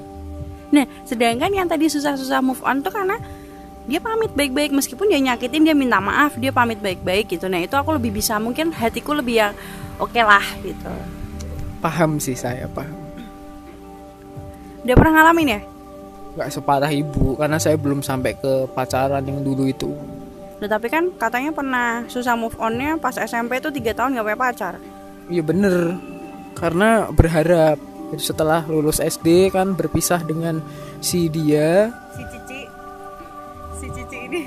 Nah 0.69 0.85
sedangkan 1.09 1.50
yang 1.50 1.67
tadi 1.67 1.88
susah-susah 1.88 2.38
move 2.45 2.61
on 2.62 2.85
tuh 2.85 2.93
karena 2.93 3.17
dia 3.88 3.99
pamit 4.05 4.31
baik-baik 4.37 4.71
meskipun 4.77 5.09
dia 5.09 5.17
nyakitin 5.17 5.65
dia 5.65 5.73
minta 5.73 5.97
maaf 5.97 6.37
dia 6.37 6.53
pamit 6.53 6.79
baik-baik 6.79 7.27
gitu. 7.35 7.49
Nah 7.49 7.59
itu 7.65 7.75
aku 7.75 7.97
lebih 7.97 8.15
bisa 8.15 8.37
mungkin 8.37 8.71
hatiku 8.71 9.17
lebih 9.17 9.43
yang 9.43 9.53
oke 9.99 10.21
lah 10.21 10.45
gitu. 10.61 10.93
Paham 11.81 12.21
sih 12.21 12.37
saya, 12.37 12.69
paham. 12.71 12.95
Udah 14.85 14.95
pernah 14.95 15.12
ngalamin 15.19 15.57
ya? 15.57 15.61
nggak 16.38 16.55
separah 16.55 16.87
ibu 16.95 17.35
karena 17.35 17.59
saya 17.59 17.75
belum 17.75 17.99
sampai 17.99 18.38
ke 18.38 18.71
pacaran 18.71 19.27
yang 19.27 19.43
dulu 19.43 19.67
itu 19.67 19.91
Nah, 20.59 20.67
tapi 20.67 20.91
kan 20.91 21.15
katanya 21.15 21.55
pernah 21.55 22.03
susah 22.11 22.35
move 22.35 22.59
onnya 22.59 22.99
pas 22.99 23.15
SMP 23.15 23.62
tuh 23.62 23.71
tiga 23.71 23.95
tahun 23.95 24.19
gak 24.19 24.27
punya 24.27 24.38
pacar. 24.38 24.75
iya 25.31 25.38
bener 25.38 25.95
karena 26.59 27.09
berharap 27.15 27.79
Jadi 28.09 28.25
setelah 28.25 28.65
lulus 28.65 29.05
SD 29.05 29.53
kan 29.53 29.77
berpisah 29.77 30.25
dengan 30.25 30.65
si 31.05 31.29
dia. 31.29 31.93
Si 32.17 32.25
Cici, 32.25 32.61
si 33.77 33.87
Cici 33.93 34.19
ini. 34.27 34.43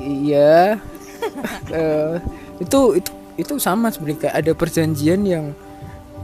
iya. 0.00 0.78
Eh, 1.70 2.18
itu 2.58 2.98
itu 2.98 3.10
itu 3.38 3.52
sama 3.62 3.90
sebenarnya. 3.90 4.26
Kayak 4.26 4.36
ada 4.42 4.52
perjanjian 4.58 5.22
yang 5.22 5.54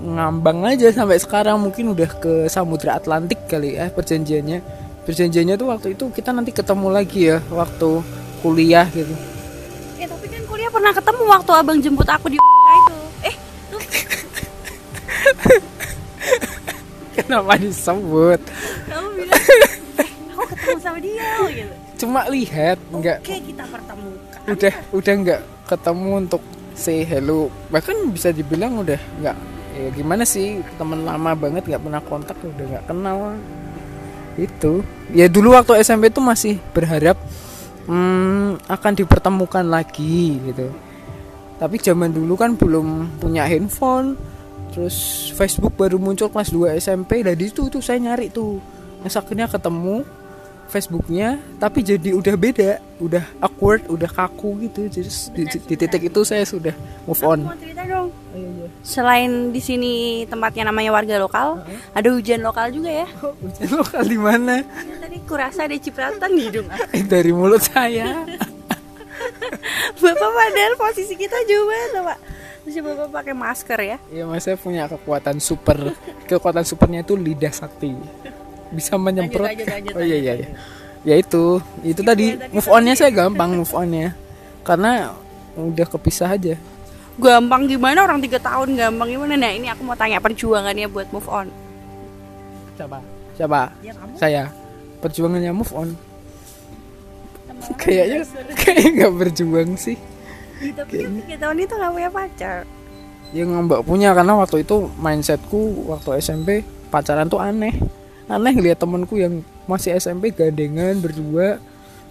ngambang 0.02 0.66
aja 0.66 0.90
sampai 0.90 1.18
sekarang. 1.18 1.58
Mungkin 1.62 1.94
udah 1.94 2.11
ke 2.18 2.47
Samudra 2.50 2.99
Atlantik 2.99 3.47
kali 3.47 3.78
ya 3.78 3.90
perjanjiannya. 3.94 4.58
Perjanjiannya 5.06 5.54
tuh 5.54 5.70
waktu 5.70 5.94
itu 5.94 6.11
kita 6.11 6.35
nanti 6.35 6.50
ketemu 6.50 6.90
lagi 6.90 7.30
ya 7.30 7.38
waktu 7.54 8.02
kuliah 8.42 8.87
gitu. 8.90 9.14
Eh 9.99 10.06
tapi 10.06 10.26
kan 10.26 10.42
kuliah 10.47 10.70
pernah 10.70 10.90
ketemu 10.90 11.23
waktu 11.26 11.50
abang 11.54 11.78
jemput 11.78 12.06
aku 12.11 12.26
di 12.35 12.38
itu. 12.82 12.94
Eh 13.23 13.35
kenapa 17.30 17.61
disebut. 17.61 18.40
Kamu 18.88 19.08
bilang 19.12 19.44
eh, 20.00 20.11
aku 20.32 20.42
ketemu 20.56 20.78
sama 20.80 20.99
dia 21.04 21.28
gitu. 21.52 21.75
cuma 21.99 22.20
lihat 22.32 22.78
nggak. 22.88 23.18
Oke 23.20 23.37
kita 23.52 23.64
pertemukan. 23.68 24.40
udah 24.49 24.75
udah 24.97 25.12
nggak 25.20 25.40
ketemu 25.68 26.11
untuk 26.25 26.42
say 26.73 27.04
hello. 27.04 27.52
Bahkan 27.68 27.97
bisa 28.16 28.32
dibilang 28.32 28.80
udah 28.80 28.97
nggak 29.20 29.37
ya 29.76 29.88
gimana 29.94 30.25
sih 30.25 30.64
teman 30.80 31.04
lama 31.04 31.37
banget 31.37 31.68
nggak 31.68 31.82
pernah 31.85 32.00
kontak 32.00 32.37
udah 32.40 32.64
nggak 32.64 32.87
kenal. 32.88 33.37
Itu. 34.40 34.80
Ya 35.12 35.28
dulu 35.28 35.52
waktu 35.52 35.85
SMP 35.85 36.08
tuh 36.08 36.25
masih 36.25 36.56
berharap 36.73 37.20
hmm, 37.85 38.64
akan 38.73 38.92
dipertemukan 38.97 39.68
lagi 39.68 40.40
gitu. 40.49 40.73
Tapi 41.58 41.76
zaman 41.76 42.08
dulu 42.08 42.38
kan 42.38 42.54
belum 42.54 43.18
punya 43.20 43.44
handphone 43.44 44.16
terus 44.78 45.28
Facebook 45.35 45.75
baru 45.75 45.99
muncul 45.99 46.30
kelas 46.30 46.54
2 46.54 46.78
SMP 46.78 47.26
dari 47.26 47.50
itu 47.50 47.66
tuh 47.66 47.82
saya 47.82 47.99
nyari 47.99 48.30
tuh. 48.30 48.62
Terus 49.02 49.18
akhirnya 49.18 49.50
ketemu 49.50 50.06
Facebooknya 50.70 51.42
tapi 51.58 51.82
jadi 51.82 52.14
udah 52.14 52.35
beda. 52.38 52.78
Udah 53.02 53.26
awkward 53.42 53.90
udah 53.90 54.06
kaku 54.06 54.70
gitu. 54.70 54.87
Jadi 54.87 55.11
di, 55.35 55.42
di 55.50 55.75
titik 55.75 56.06
itu 56.06 56.20
saya 56.23 56.47
sudah 56.47 56.70
move 57.11 57.18
on. 57.26 57.42
Mau 57.42 57.58
cerita 57.58 57.82
dong. 57.90 58.14
Selain 58.87 59.50
di 59.50 59.58
sini 59.58 60.23
tempatnya 60.30 60.70
namanya 60.70 60.94
warga 60.94 61.18
lokal, 61.18 61.66
ada 61.90 62.08
hujan 62.14 62.38
lokal 62.47 62.70
juga 62.70 63.02
ya. 63.02 63.06
hujan 63.42 63.70
lokal 63.75 64.04
di 64.06 64.18
mana? 64.20 64.62
Ya, 64.62 64.94
Tadi 65.02 65.18
kurasa 65.26 65.66
ada 65.66 65.75
cipratan 65.75 66.30
di 66.38 66.42
hidung. 66.47 66.70
Eh, 66.94 67.02
dari 67.18 67.35
mulut 67.35 67.66
saya. 67.66 68.23
Bapak 69.99 70.30
padahal 70.30 70.75
posisi 70.78 71.18
kita 71.18 71.35
jauh 71.50 71.66
banget 71.66 72.06
Pak. 72.06 72.18
Terus 72.68 72.84
ya 72.84 72.84
Bapak 72.84 73.08
pakai 73.08 73.32
masker 73.32 73.80
ya. 73.80 73.96
ya 74.12 74.28
mas 74.28 74.44
saya 74.44 74.60
punya 74.60 74.84
kekuatan 74.84 75.40
super. 75.40 75.96
Kekuatan 76.28 76.68
supernya 76.68 77.00
itu 77.00 77.16
lidah 77.16 77.48
sakti. 77.48 77.96
Bisa 78.68 79.00
menyemprot. 79.00 79.40
Lanjut, 79.40 79.64
lanjut, 79.64 79.68
lanjut, 79.72 79.92
oh 79.96 80.04
iya 80.04 80.16
iya 80.20 80.32
iya. 80.37 80.48
Ya 81.00 81.14
itu. 81.16 81.64
Itu 81.80 82.04
tadi. 82.04 82.37
move 82.52 82.68
onnya 82.68 82.92
saya 82.92 83.08
gampang 83.08 83.56
move 83.56 83.72
onnya. 83.72 84.12
Karena 84.68 85.16
udah 85.56 85.87
kepisah 85.88 86.37
aja. 86.37 86.60
Gampang 87.16 87.72
gimana? 87.72 88.04
Orang 88.04 88.20
tiga 88.20 88.37
tahun 88.37 88.76
gampang 88.76 89.16
gimana? 89.16 89.32
Nah 89.40 89.48
ini 89.48 89.72
aku 89.72 89.88
mau 89.88 89.96
tanya 89.96 90.20
perjuangannya 90.20 90.92
buat 90.92 91.08
move 91.08 91.25
on. 91.25 91.48
siapa? 92.76 93.00
Siapa? 93.32 93.72
Ya 93.80 93.96
kamu. 93.96 94.12
saya. 94.20 94.52
Perjuangannya 95.00 95.56
move 95.56 95.72
on. 95.72 95.96
Kayaknya 97.80 98.28
kayak 98.60 98.92
nggak 98.92 99.12
berjuang 99.16 99.80
sih 99.80 99.96
Tapi 100.58 100.94
kan 100.96 101.10
tiga 101.20 101.36
tahun 101.38 101.56
itu 101.60 101.72
gak 101.72 101.92
punya 101.92 102.10
pacar. 102.10 102.58
ya 103.28 103.44
nggak 103.44 103.84
punya 103.84 104.10
karena 104.10 104.32
waktu 104.34 104.62
itu 104.62 104.76
mindsetku 104.96 105.60
waktu 105.86 106.16
SMP 106.18 106.48
pacaran 106.88 107.26
tuh 107.26 107.36
aneh 107.36 107.76
aneh 108.24 108.52
ngeliat 108.52 108.76
temanku 108.76 109.14
yang 109.14 109.40
masih 109.64 109.92
SMP 109.94 110.30
gandengan 110.30 110.96
berdua 110.96 111.60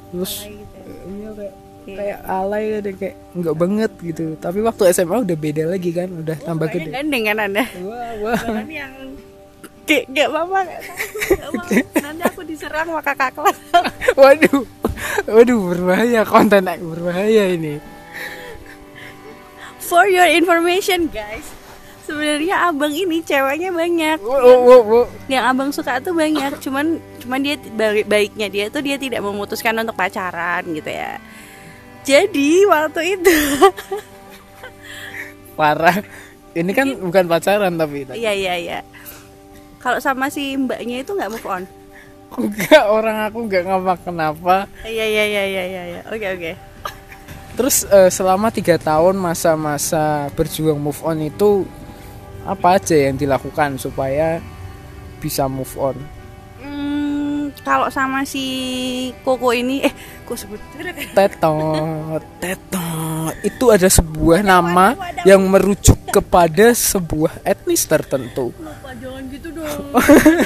terus 0.07 0.45
Alay 0.45 0.53
gitu 0.53 0.77
ya. 0.77 0.93
iya 1.09 1.29
kayak 1.33 1.53
Iya. 1.87 1.95
kayak 1.95 2.19
alay 2.27 2.63
ada 2.75 2.91
kayak 2.91 3.15
nggak 3.33 3.55
banget 3.55 3.91
gitu 4.03 4.25
tapi 4.35 4.59
waktu 4.59 4.91
SMA 4.91 5.17
udah 5.17 5.37
beda 5.37 5.63
lagi 5.65 5.89
kan 5.89 6.09
udah 6.11 6.35
tambah 6.37 6.67
Sukanya 6.67 6.83
gede 6.83 6.93
gandeng 6.93 7.23
kan 7.25 7.37
anda? 7.39 7.63
wah 7.79 8.11
wah 8.21 8.37
Bahkan 8.37 8.67
yang 8.69 8.93
Kayak 9.87 10.03
gak 10.11 10.27
apa-apa. 10.27 10.59
Nanti 11.97 12.23
aku 12.27 12.41
diserang 12.43 12.85
sama 12.85 12.99
kakak 12.99 13.31
kelas 13.31 13.57
waduh 14.19 14.63
waduh 15.25 15.59
berbahaya 15.65 16.21
konten 16.23 16.61
berbahaya 16.67 17.43
ini 17.49 17.79
For 19.87 20.03
your 20.05 20.27
information 20.27 21.07
guys. 21.07 21.47
Sebenarnya 22.03 22.71
abang 22.71 22.91
ini 22.91 23.19
ceweknya 23.19 23.71
banyak. 23.71 24.19
Wow, 24.19 24.63
wow, 24.63 24.81
wow. 24.83 25.05
Yang 25.27 25.43
abang 25.43 25.69
suka 25.71 25.99
tuh 25.99 26.11
banyak. 26.11 26.59
Cuman 26.59 26.99
cuman 27.19 27.39
dia 27.39 27.55
baik- 27.59 28.07
baiknya 28.07 28.47
dia 28.47 28.65
tuh 28.67 28.79
dia 28.79 28.95
tidak 28.95 29.19
memutuskan 29.19 29.75
untuk 29.75 29.95
pacaran 29.95 30.63
gitu 30.71 30.87
ya. 30.87 31.19
Jadi 32.03 32.63
waktu 32.63 33.19
itu 33.19 33.31
parah. 35.59 35.99
Ini 36.55 36.71
kan 36.71 36.87
bukan 36.97 37.27
pacaran 37.27 37.75
tapi 37.75 38.07
Iya 38.11 38.31
iya 38.31 38.53
iya. 38.55 38.79
Kalau 39.77 39.99
sama 39.99 40.27
si 40.27 40.55
mbaknya 40.55 41.03
itu 41.03 41.11
nggak 41.11 41.31
move 41.31 41.47
on? 41.47 41.63
Enggak 42.39 42.83
orang 42.87 43.23
aku 43.23 43.47
nggak 43.47 43.63
ngapa 43.63 43.93
kenapa 44.03 44.67
Iya 44.83 45.05
iya 45.07 45.23
iya 45.27 45.43
iya 45.47 45.63
iya 45.63 45.83
iya. 45.95 46.01
Oke 46.07 46.27
oke 46.27 46.51
Terus 47.57 47.89
eh, 47.89 48.13
selama 48.13 48.53
tiga 48.53 48.77
tahun 48.77 49.17
masa-masa 49.17 50.29
berjuang 50.37 50.77
move 50.77 51.01
on 51.01 51.17
itu 51.25 51.65
apa 52.45 52.77
aja 52.77 52.93
yang 52.93 53.17
dilakukan 53.17 53.81
supaya 53.81 54.37
bisa 55.17 55.49
move 55.49 55.73
on? 55.81 55.97
Hmm, 56.61 57.49
Kalau 57.65 57.89
sama 57.89 58.21
si 58.23 58.45
Koko 59.25 59.51
ini 59.51 59.89
Eh 59.89 59.93
kok 60.21 60.37
sebut 60.37 60.61
Teto, 61.17 61.57
teto, 62.37 62.87
itu 63.41 63.65
ada 63.73 63.89
sebuah 63.89 64.45
nama 64.45 64.93
yang 65.25 65.41
merujuk 65.49 65.97
kepada 66.13 66.77
sebuah 66.77 67.41
etnis 67.41 67.89
tertentu. 67.89 68.53
Lupa 68.53 68.93
jangan 69.01 69.23
gitu 69.33 69.49
dong. 69.49 69.97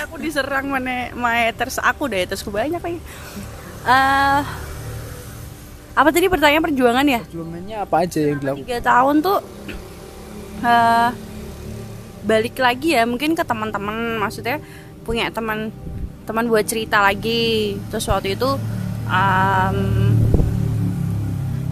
Aku 0.07 0.15
diserang 0.15 0.71
mana 0.71 1.11
haters 1.11 1.75
aku 1.81 2.07
deh 2.07 2.23
hatersku 2.23 2.53
banyak 2.53 2.79
Eh, 3.81 4.41
Apa 5.91 6.09
tadi 6.09 6.31
pertanyaan 6.31 6.63
perjuangan 6.63 7.05
ya? 7.05 7.19
Perjuangannya 7.27 7.77
apa 7.83 7.95
aja 8.07 8.19
yang 8.23 8.37
dilakukan? 8.39 8.63
Tiga 8.63 8.79
tahun 8.79 9.15
tuh 9.19 9.37
eh 10.61 11.09
Balik 12.21 12.61
lagi 12.61 12.93
ya 12.93 13.03
mungkin 13.09 13.33
ke 13.33 13.41
teman-teman 13.41 14.21
Maksudnya 14.21 14.61
punya 15.01 15.33
teman 15.33 15.73
teman 16.23 16.45
buat 16.47 16.63
cerita 16.63 17.01
lagi 17.01 17.75
Terus 17.89 18.05
waktu 18.07 18.37
itu 18.37 18.49
em, 19.09 19.77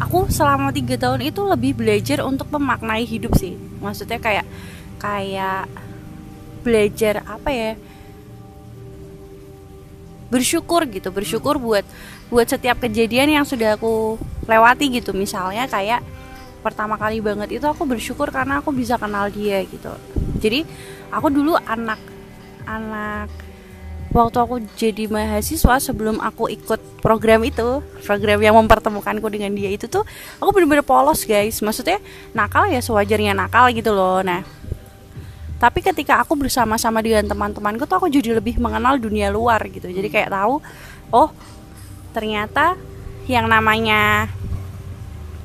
Aku 0.01 0.25
selama 0.33 0.73
tiga 0.73 0.97
tahun 0.97 1.21
itu 1.21 1.45
lebih 1.45 1.77
belajar 1.77 2.25
untuk 2.25 2.49
memaknai 2.49 3.05
hidup 3.05 3.37
sih 3.37 3.53
Maksudnya 3.79 4.17
kayak 4.17 4.45
Kayak 4.99 5.69
belajar 6.59 7.23
apa 7.23 7.49
ya 7.55 7.71
bersyukur 10.29 10.85
gitu 10.85 11.09
bersyukur 11.09 11.57
buat 11.57 11.81
buat 12.29 12.45
setiap 12.45 12.77
kejadian 12.81 13.41
yang 13.41 13.45
sudah 13.45 13.75
aku 13.75 14.17
lewati 14.45 14.89
gitu. 14.93 15.11
Misalnya 15.13 15.65
kayak 15.65 16.05
pertama 16.61 16.95
kali 16.95 17.19
banget 17.23 17.61
itu 17.61 17.65
aku 17.65 17.85
bersyukur 17.89 18.29
karena 18.29 18.61
aku 18.61 18.69
bisa 18.73 18.95
kenal 19.01 19.27
dia 19.33 19.61
gitu. 19.65 19.91
Jadi 20.39 20.63
aku 21.09 21.27
dulu 21.33 21.57
anak 21.57 21.99
anak 22.69 23.29
waktu 24.09 24.37
aku 24.41 24.55
jadi 24.73 25.05
mahasiswa 25.05 25.77
sebelum 25.77 26.17
aku 26.17 26.49
ikut 26.49 27.01
program 27.01 27.45
itu 27.45 27.85
program 28.05 28.41
yang 28.41 28.57
mempertemukanku 28.57 29.29
dengan 29.29 29.53
dia 29.53 29.69
itu 29.69 29.85
tuh 29.85 30.01
aku 30.41 30.49
bener-bener 30.53 30.85
polos 30.85 31.25
guys. 31.25 31.61
Maksudnya 31.61 32.01
nakal 32.33 32.69
ya 32.69 32.81
sewajarnya 32.81 33.33
nakal 33.33 33.69
gitu 33.73 33.93
loh. 33.93 34.21
Nah 34.21 34.41
tapi 35.59 35.83
ketika 35.83 36.23
aku 36.23 36.39
bersama-sama 36.39 37.03
dengan 37.03 37.27
teman-temanku 37.27 37.83
tuh 37.83 37.99
aku 37.99 38.07
jadi 38.07 38.39
lebih 38.39 38.63
mengenal 38.63 38.95
dunia 38.95 39.27
luar 39.27 39.59
gitu. 39.67 39.91
Jadi 39.91 40.07
kayak 40.07 40.31
tahu 40.31 40.63
oh 41.11 41.29
ternyata 42.11 42.75
yang 43.29 43.45
namanya 43.45 44.29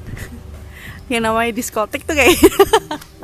yang 1.13 1.23
namanya 1.25 1.53
diskotik 1.53 2.09
tuh 2.09 2.17
kayak 2.17 2.37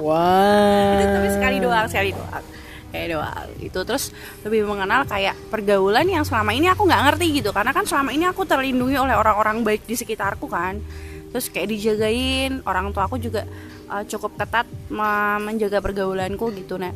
Wah. 0.01 1.01
itu 1.01 1.07
tapi 1.09 1.29
sekali 1.33 1.57
doang 1.61 1.87
sekali 1.89 2.11
doang. 2.13 2.45
Kayak 2.91 3.09
doang 3.15 3.49
itu 3.63 3.81
terus 3.87 4.05
lebih 4.43 4.67
mengenal 4.67 5.07
kayak 5.07 5.39
pergaulan 5.47 6.11
yang 6.11 6.27
selama 6.27 6.51
ini 6.51 6.67
aku 6.67 6.85
nggak 6.89 7.03
ngerti 7.13 7.27
gitu. 7.39 7.51
Karena 7.55 7.71
kan 7.71 7.87
selama 7.87 8.11
ini 8.11 8.27
aku 8.27 8.43
terlindungi 8.43 8.99
oleh 8.99 9.15
orang-orang 9.15 9.63
baik 9.63 9.87
di 9.87 9.95
sekitarku 9.95 10.51
kan. 10.51 10.83
Terus 11.31 11.47
kayak 11.55 11.71
dijagain. 11.71 12.59
Orang 12.67 12.91
tua 12.91 13.07
aku 13.07 13.23
juga 13.23 13.47
uh, 13.91 14.05
cukup 14.07 14.39
ketat 14.39 14.67
me- 14.89 15.41
menjaga 15.43 15.83
pergaulanku 15.83 16.55
gitu 16.55 16.79
nah 16.79 16.95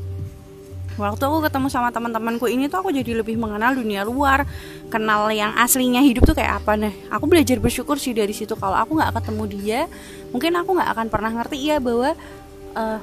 waktu 0.94 1.22
aku 1.26 1.38
ketemu 1.42 1.66
sama 1.66 1.90
teman-temanku 1.90 2.46
ini 2.46 2.70
tuh 2.70 2.82
aku 2.82 2.94
jadi 2.94 3.18
lebih 3.18 3.34
mengenal 3.34 3.74
dunia 3.74 4.06
luar 4.06 4.46
kenal 4.86 5.26
yang 5.34 5.50
aslinya 5.58 5.98
hidup 6.00 6.22
tuh 6.26 6.36
kayak 6.38 6.62
apa. 6.62 6.78
Nih 6.78 6.94
aku 7.10 7.26
belajar 7.26 7.58
bersyukur 7.58 7.98
sih 7.98 8.14
dari 8.14 8.30
situ. 8.30 8.54
Kalau 8.54 8.78
aku 8.78 8.94
nggak 8.98 9.12
ketemu 9.22 9.44
dia 9.50 9.80
mungkin 10.30 10.54
aku 10.54 10.70
nggak 10.78 10.90
akan 10.94 11.06
pernah 11.10 11.30
ngerti 11.34 11.58
ya 11.58 11.76
bahwa 11.82 12.14
eh, 12.74 12.98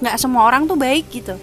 nggak 0.00 0.16
semua 0.16 0.48
orang 0.48 0.64
tuh 0.64 0.76
baik 0.76 1.06
gitu. 1.12 1.36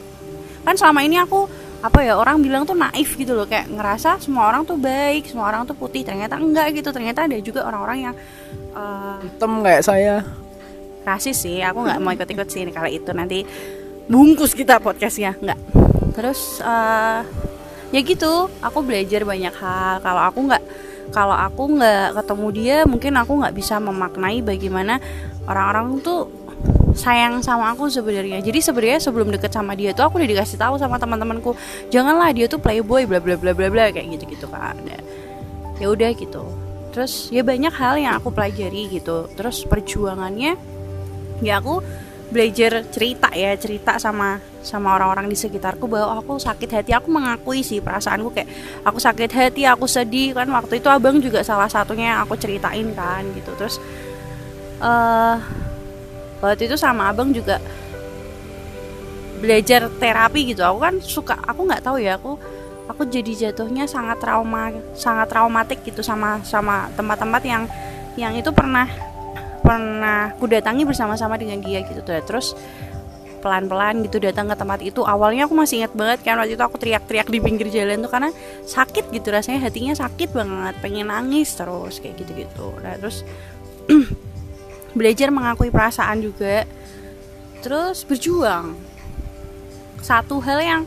Kan 0.65 0.73
selama 0.77 1.05
ini 1.05 1.21
aku 1.21 1.45
apa 1.83 1.99
ya 1.99 2.15
orang 2.15 2.39
bilang 2.39 2.63
tuh 2.63 2.73
naif 2.73 3.13
gitu 3.13 3.37
loh. 3.37 3.45
Kayak 3.45 3.69
ngerasa 3.69 4.17
semua 4.23 4.49
orang 4.49 4.65
tuh 4.65 4.79
baik 4.79 5.29
semua 5.29 5.53
orang 5.53 5.69
tuh 5.69 5.77
putih. 5.77 6.01
Ternyata 6.01 6.39
enggak 6.41 6.73
gitu. 6.73 6.89
Ternyata 6.89 7.29
ada 7.29 7.37
juga 7.37 7.67
orang-orang 7.69 8.09
yang 8.09 8.15
eh, 8.73 9.15
Hitam 9.21 9.61
kayak 9.61 9.83
saya. 9.85 10.17
rasis 11.03 11.43
sih. 11.43 11.59
Aku 11.59 11.83
nggak 11.83 11.99
mau 11.99 12.15
ikut-ikut 12.15 12.47
sih 12.47 12.63
kalau 12.71 12.87
itu. 12.87 13.11
Nanti 13.11 13.43
bungkus 14.07 14.51
kita 14.57 14.79
podcastnya 14.83 15.35
nggak? 15.39 15.59
Terus 16.13 16.59
eh, 16.61 17.21
ya 17.93 17.99
gitu 18.01 18.49
aku 18.59 18.79
belajar 18.83 19.23
banyak 19.23 19.53
hal. 19.53 20.01
Kalau 20.03 20.21
aku 20.23 20.39
nggak 20.49 20.63
kalau 21.13 21.35
aku 21.37 21.63
nggak 21.77 22.17
ketemu 22.17 22.47
dia 22.55 22.77
mungkin 22.89 23.13
aku 23.19 23.31
nggak 23.43 23.53
bisa 23.53 23.77
memaknai 23.77 24.41
bagaimana 24.41 24.97
orang-orang 25.45 26.01
tuh 26.01 26.31
sayang 26.93 27.41
sama 27.41 27.73
aku 27.73 27.89
sebenarnya. 27.89 28.39
Jadi 28.41 28.59
sebenarnya 28.61 28.99
sebelum 29.01 29.33
deket 29.33 29.51
sama 29.53 29.73
dia 29.73 29.91
tuh 29.93 30.05
aku 30.05 30.21
udah 30.21 30.29
dikasih 30.29 30.57
tahu 30.61 30.77
sama 30.77 31.01
teman-temanku 31.01 31.57
janganlah 31.89 32.29
dia 32.31 32.45
tuh 32.45 32.61
playboy 32.61 33.09
bla 33.09 33.17
bla 33.17 33.35
bla 33.35 33.51
bla 33.51 33.67
bla 33.69 33.89
kayak 33.89 34.19
gitu 34.19 34.29
gitu 34.29 34.47
kan 34.49 34.77
ya 35.81 35.89
udah 35.89 36.13
gitu. 36.13 36.43
Terus 36.93 37.33
ya 37.33 37.41
banyak 37.41 37.73
hal 37.73 37.97
yang 37.97 38.13
aku 38.21 38.29
pelajari 38.29 38.85
gitu. 38.93 39.25
Terus 39.33 39.65
perjuangannya 39.65 40.53
ya 41.41 41.59
aku 41.59 41.81
belajar 42.33 42.81
cerita 42.89 43.29
ya 43.29 43.53
cerita 43.53 44.01
sama 44.01 44.41
sama 44.65 44.97
orang-orang 44.97 45.29
di 45.29 45.37
sekitarku 45.37 45.85
bahwa 45.85 46.17
aku 46.17 46.41
sakit 46.41 46.69
hati. 46.73 46.91
Aku 46.97 47.13
mengakui 47.13 47.61
sih 47.61 47.77
perasaanku 47.77 48.33
kayak 48.33 48.49
aku 48.81 48.97
sakit 48.97 49.29
hati 49.29 49.69
aku 49.69 49.85
sedih. 49.85 50.33
Kan 50.33 50.49
waktu 50.49 50.81
itu 50.81 50.89
abang 50.89 51.21
juga 51.21 51.45
salah 51.45 51.69
satunya 51.69 52.17
aku 52.17 52.33
ceritain 52.33 52.89
kan 52.97 53.21
gitu. 53.37 53.53
Terus 53.53 53.77
eh 54.81 55.37
waktu 56.41 56.65
itu 56.65 56.75
sama 56.75 57.13
abang 57.13 57.29
juga 57.29 57.61
belajar 59.37 59.85
terapi 60.01 60.57
gitu. 60.57 60.65
Aku 60.65 60.81
kan 60.81 60.97
suka 60.97 61.37
aku 61.45 61.69
nggak 61.69 61.85
tahu 61.85 62.01
ya 62.01 62.17
aku 62.17 62.35
aku 62.89 63.07
jadi 63.07 63.47
jatuhnya 63.47 63.87
sangat 63.87 64.19
trauma 64.19 64.73
sangat 64.91 65.31
traumatik 65.31 65.79
gitu 65.87 66.03
sama 66.03 66.43
sama 66.43 66.91
tempat-tempat 66.99 67.41
yang 67.47 67.63
yang 68.19 68.33
itu 68.35 68.51
pernah 68.51 69.12
pernah 69.63 70.35
ku 70.35 70.45
datangi 70.45 70.83
bersama-sama 70.83 71.39
dengan 71.39 71.63
dia 71.63 71.81
gitu 71.87 72.03
tuh 72.03 72.19
terus 72.27 72.51
pelan-pelan 73.43 74.07
gitu 74.07 74.23
datang 74.23 74.47
ke 74.47 74.55
tempat 74.55 74.79
itu. 74.79 75.03
Awalnya 75.03 75.51
aku 75.51 75.55
masih 75.55 75.83
ingat 75.83 75.91
banget 75.91 76.23
kan 76.23 76.39
waktu 76.39 76.55
itu 76.55 76.63
aku 76.63 76.79
teriak-teriak 76.79 77.27
di 77.27 77.39
pinggir 77.43 77.67
jalan 77.67 77.99
tuh 77.99 78.11
karena 78.11 78.31
sakit 78.63 79.11
gitu 79.11 79.27
rasanya 79.35 79.67
hatinya 79.67 79.91
sakit 79.91 80.31
banget 80.31 80.79
pengen 80.79 81.11
nangis 81.11 81.51
terus 81.51 81.99
kayak 81.99 82.23
gitu-gitu. 82.23 82.71
Nah 82.79 82.95
terus 82.95 83.27
belajar 84.97 85.27
mengakui 85.27 85.67
perasaan 85.67 86.23
juga. 86.23 86.63
Terus 87.59 88.07
berjuang. 88.07 88.79
Satu 89.99 90.39
hal 90.39 90.59
yang 90.63 90.81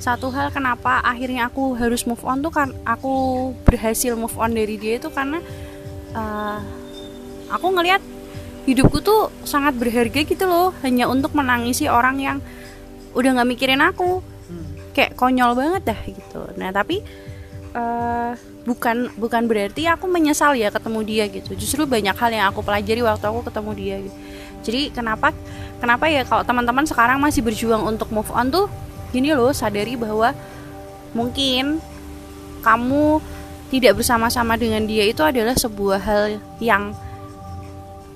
satu 0.00 0.30
hal 0.32 0.48
kenapa 0.54 1.02
akhirnya 1.04 1.50
aku 1.50 1.74
harus 1.76 2.06
move 2.06 2.22
on 2.22 2.40
tuh 2.40 2.54
kan 2.54 2.70
aku 2.86 3.50
berhasil 3.66 4.14
move 4.14 4.32
on 4.38 4.54
dari 4.54 4.78
dia 4.78 4.96
itu 4.96 5.10
karena 5.10 5.42
uh, 6.14 6.62
aku 7.50 7.66
ngelihat 7.74 7.98
hidupku 8.68 9.00
tuh 9.00 9.32
sangat 9.48 9.80
berharga 9.80 10.20
gitu 10.28 10.44
loh 10.44 10.76
hanya 10.84 11.08
untuk 11.08 11.32
menangisi 11.32 11.88
orang 11.88 12.20
yang 12.20 12.38
udah 13.16 13.40
nggak 13.40 13.48
mikirin 13.48 13.80
aku. 13.80 14.20
Kayak 14.92 15.16
konyol 15.16 15.56
banget 15.56 15.82
dah 15.94 16.00
gitu. 16.04 16.40
Nah 16.60 16.68
tapi 16.74 17.00
uh, 17.72 18.36
bukan 18.68 19.08
bukan 19.16 19.48
berarti 19.48 19.88
aku 19.88 20.04
menyesal 20.04 20.52
ya 20.52 20.68
ketemu 20.68 21.00
dia 21.08 21.24
gitu. 21.32 21.56
Justru 21.56 21.88
banyak 21.88 22.12
hal 22.12 22.30
yang 22.34 22.46
aku 22.52 22.60
pelajari 22.60 23.00
waktu 23.00 23.24
aku 23.24 23.40
ketemu 23.48 23.70
dia 23.72 23.96
gitu. 24.04 24.16
jadi 24.66 24.90
kenapa 24.90 25.30
kenapa 25.78 26.10
ya 26.10 26.26
kalau 26.26 26.42
teman-teman 26.42 26.84
sekarang 26.84 27.22
masih 27.22 27.46
berjuang 27.46 27.82
untuk 27.86 28.10
move 28.10 28.28
on 28.34 28.50
tuh 28.50 28.66
gini 29.14 29.32
loh 29.32 29.54
sadari 29.54 29.94
bahwa 29.94 30.34
mungkin 31.16 31.80
kamu 32.60 33.22
tidak 33.68 34.00
bersama-sama 34.00 34.56
dengan 34.56 34.84
dia 34.88 35.04
itu 35.06 35.20
adalah 35.24 35.54
sebuah 35.54 36.00
hal 36.00 36.24
yang 36.58 36.92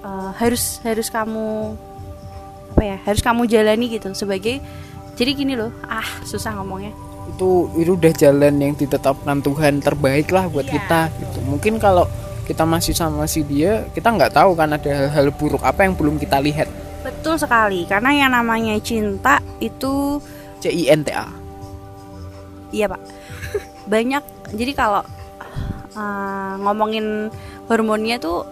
uh, 0.03 0.31
harus 0.37 0.83
harus 0.83 1.09
kamu 1.09 1.75
apa 2.73 2.83
ya 2.83 2.97
harus 3.07 3.23
kamu 3.23 3.47
jalani 3.49 3.87
gitu 3.91 4.13
sebagai 4.13 4.61
jadi 5.17 5.31
gini 5.35 5.55
loh 5.57 5.73
ah 5.87 6.07
susah 6.27 6.57
ngomongnya 6.61 6.93
itu 7.33 7.71
itu 7.79 7.93
udah 7.95 8.13
jalan 8.13 8.55
yang 8.59 8.75
ditetapkan 8.75 9.39
Tuhan 9.41 9.79
terbaik 9.79 10.29
lah 10.35 10.51
buat 10.51 10.67
yeah. 10.67 10.75
kita 10.77 11.01
gitu 11.23 11.39
mungkin 11.47 11.79
kalau 11.79 12.09
kita 12.43 12.67
masih 12.67 12.97
sama 12.97 13.25
si 13.31 13.47
dia 13.47 13.87
kita 13.95 14.11
nggak 14.11 14.35
tahu 14.35 14.59
kan 14.59 14.75
ada 14.75 14.91
hal-hal 14.91 15.31
buruk 15.31 15.63
apa 15.63 15.87
yang 15.87 15.95
belum 15.95 16.19
kita 16.19 16.43
lihat 16.43 16.67
betul 17.03 17.39
sekali 17.39 17.87
karena 17.87 18.11
yang 18.15 18.31
namanya 18.35 18.79
cinta 18.83 19.39
itu 19.63 20.19
C 20.63 20.71
I 20.71 20.95
N 20.95 21.03
T 21.03 21.11
A. 21.11 21.27
Iya 22.71 22.87
pak. 22.87 23.03
Banyak. 23.91 24.23
Jadi 24.55 24.73
kalau 24.79 25.03
uh, 25.99 26.55
ngomongin 26.63 27.29
hormonnya 27.67 28.23
tuh 28.23 28.47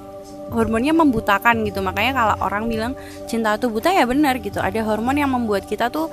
hormonnya 0.50 0.92
membutakan 0.92 1.62
gitu. 1.64 1.80
Makanya 1.80 2.12
kalau 2.12 2.34
orang 2.42 2.66
bilang 2.66 2.92
cinta 3.30 3.54
itu 3.54 3.70
buta 3.70 3.94
ya 3.94 4.04
benar 4.04 4.36
gitu. 4.42 4.58
Ada 4.58 4.82
hormon 4.82 5.16
yang 5.16 5.30
membuat 5.30 5.64
kita 5.64 5.88
tuh 5.88 6.10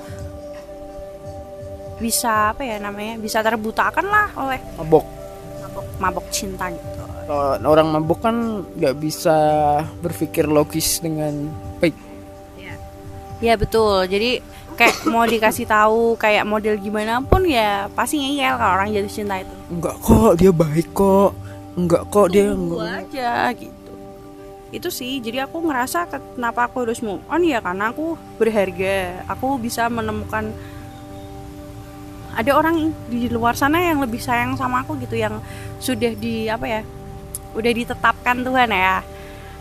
bisa 1.98 2.54
apa 2.54 2.62
ya 2.62 2.78
namanya 2.78 3.18
bisa 3.18 3.42
terbutakan 3.42 4.06
lah 4.06 4.30
oleh 4.38 4.62
mabok. 4.78 5.02
Mabok 5.66 5.86
mabok 5.98 6.26
cinta 6.30 6.70
gitu. 6.70 7.02
Orang 7.66 7.90
mabok 7.90 8.22
kan 8.22 8.64
nggak 8.78 8.94
bisa 9.02 9.36
berpikir 10.00 10.46
logis 10.46 11.02
dengan 11.02 11.50
baik. 11.82 11.98
Ya 12.56 12.74
ya 13.42 13.54
betul. 13.58 14.06
Jadi 14.06 14.40
kayak 14.78 15.10
mau 15.10 15.26
dikasih 15.26 15.66
tahu 15.66 16.14
kayak 16.14 16.46
model 16.46 16.78
gimana 16.78 17.18
pun 17.18 17.42
ya 17.42 17.90
pasti 17.98 18.22
ngeyel 18.22 18.54
kalau 18.56 18.72
orang 18.78 18.94
jatuh 18.94 19.10
cinta 19.10 19.42
itu. 19.42 19.54
Enggak 19.68 19.98
kok 19.98 20.32
dia 20.38 20.50
baik 20.54 20.88
kok. 20.94 21.34
Enggak 21.74 22.02
kok 22.10 22.26
dia 22.30 22.46
enggak 22.54 23.06
aja 23.06 23.30
gitu 23.58 23.77
itu 24.68 24.92
sih 24.92 25.24
jadi 25.24 25.48
aku 25.48 25.64
ngerasa 25.64 26.12
kenapa 26.36 26.68
aku 26.68 26.84
harus 26.84 27.00
move 27.00 27.24
on 27.32 27.40
ya 27.40 27.64
karena 27.64 27.88
aku 27.88 28.20
berharga. 28.36 29.24
Aku 29.32 29.56
bisa 29.56 29.88
menemukan 29.88 30.52
ada 32.36 32.50
orang 32.54 32.92
di 33.08 33.26
luar 33.32 33.56
sana 33.56 33.80
yang 33.80 33.98
lebih 34.04 34.20
sayang 34.20 34.54
sama 34.54 34.84
aku 34.84 35.00
gitu 35.02 35.18
yang 35.18 35.40
sudah 35.80 36.12
di 36.14 36.46
apa 36.46 36.66
ya 36.68 36.80
udah 37.56 37.72
ditetapkan 37.72 38.44
Tuhan 38.44 38.68
ya. 38.68 39.00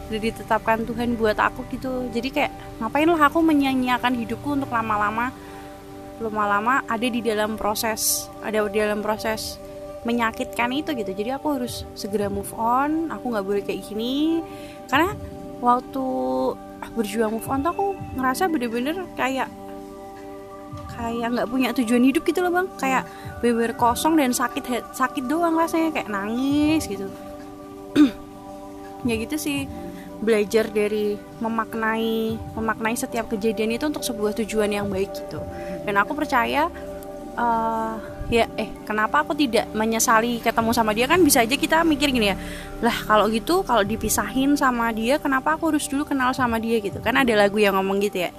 Udah 0.07 0.19
ditetapkan 0.23 0.83
Tuhan 0.83 1.15
buat 1.15 1.39
aku 1.39 1.63
gitu. 1.71 2.11
Jadi 2.11 2.27
kayak 2.31 2.51
ngapain 2.83 3.07
lah 3.07 3.31
aku 3.31 3.39
menyanyiakan 3.39 4.13
hidupku 4.23 4.59
untuk 4.59 4.71
lama-lama 4.71 5.31
lama-lama 6.17 6.81
ada 6.89 7.05
di 7.05 7.21
dalam 7.21 7.61
proses 7.61 8.25
ada 8.41 8.65
di 8.65 8.81
dalam 8.81 9.05
proses 9.05 9.61
menyakitkan 10.07 10.71
itu 10.71 10.95
gitu. 10.95 11.11
Jadi 11.11 11.35
aku 11.35 11.59
harus 11.59 11.83
segera 11.91 12.31
move 12.31 12.55
on 12.55 13.11
aku 13.11 13.35
nggak 13.35 13.45
boleh 13.45 13.61
kayak 13.67 13.83
gini. 13.83 14.39
Karena 14.87 15.11
waktu 15.59 16.05
berjuang 16.95 17.35
move 17.35 17.49
on 17.51 17.59
tuh 17.59 17.71
aku 17.75 17.85
ngerasa 18.15 18.47
bener-bener 18.47 19.03
kayak 19.19 19.51
kayak 20.95 21.27
nggak 21.35 21.49
punya 21.51 21.75
tujuan 21.75 22.07
hidup 22.07 22.23
gitu 22.23 22.39
loh 22.39 22.55
bang. 22.55 22.67
Kayak 22.79 23.03
beber 23.43 23.75
kosong 23.75 24.15
dan 24.15 24.31
sakit 24.31 24.95
sakit 24.95 25.27
doang 25.27 25.59
rasanya 25.59 25.91
kayak 25.91 26.07
nangis 26.07 26.87
gitu. 26.87 27.11
Ya 29.05 29.13
gitu 29.13 29.37
sih 29.37 29.69
belajar 30.17 30.73
dari 30.73 31.13
memaknai 31.37 32.33
memaknai 32.57 32.97
setiap 32.97 33.29
kejadian 33.29 33.77
itu 33.77 33.85
untuk 33.85 34.01
sebuah 34.01 34.33
tujuan 34.41 34.73
yang 34.73 34.89
baik 34.89 35.13
gitu. 35.13 35.37
Dan 35.85 36.01
aku 36.01 36.17
percaya 36.17 36.65
uh, 37.37 38.16
ya 38.27 38.45
eh 38.59 38.67
kenapa 38.83 39.23
aku 39.23 39.31
tidak 39.35 39.71
menyesali 39.71 40.43
ketemu 40.43 40.71
sama 40.75 40.91
dia? 40.91 41.07
Kan 41.07 41.23
bisa 41.23 41.43
aja 41.43 41.55
kita 41.55 41.83
mikir 41.87 42.11
gini 42.11 42.35
ya 42.35 42.37
lah 42.83 42.93
kalau 43.07 43.25
gitu 43.31 43.65
kalau 43.65 43.81
dipisahin 43.81 44.53
sama 44.53 44.93
dia 44.93 45.17
kenapa 45.17 45.57
aku 45.57 45.73
harus 45.73 45.87
dulu 45.87 46.03
kenal 46.05 46.35
sama 46.35 46.59
dia? 46.59 46.77
Gitu. 46.83 46.99
Kan 46.99 47.17
ada 47.17 47.33
lagu 47.33 47.57
yang 47.57 47.75
ngomong 47.79 48.03
gitu 48.03 48.27
ya. 48.27 48.31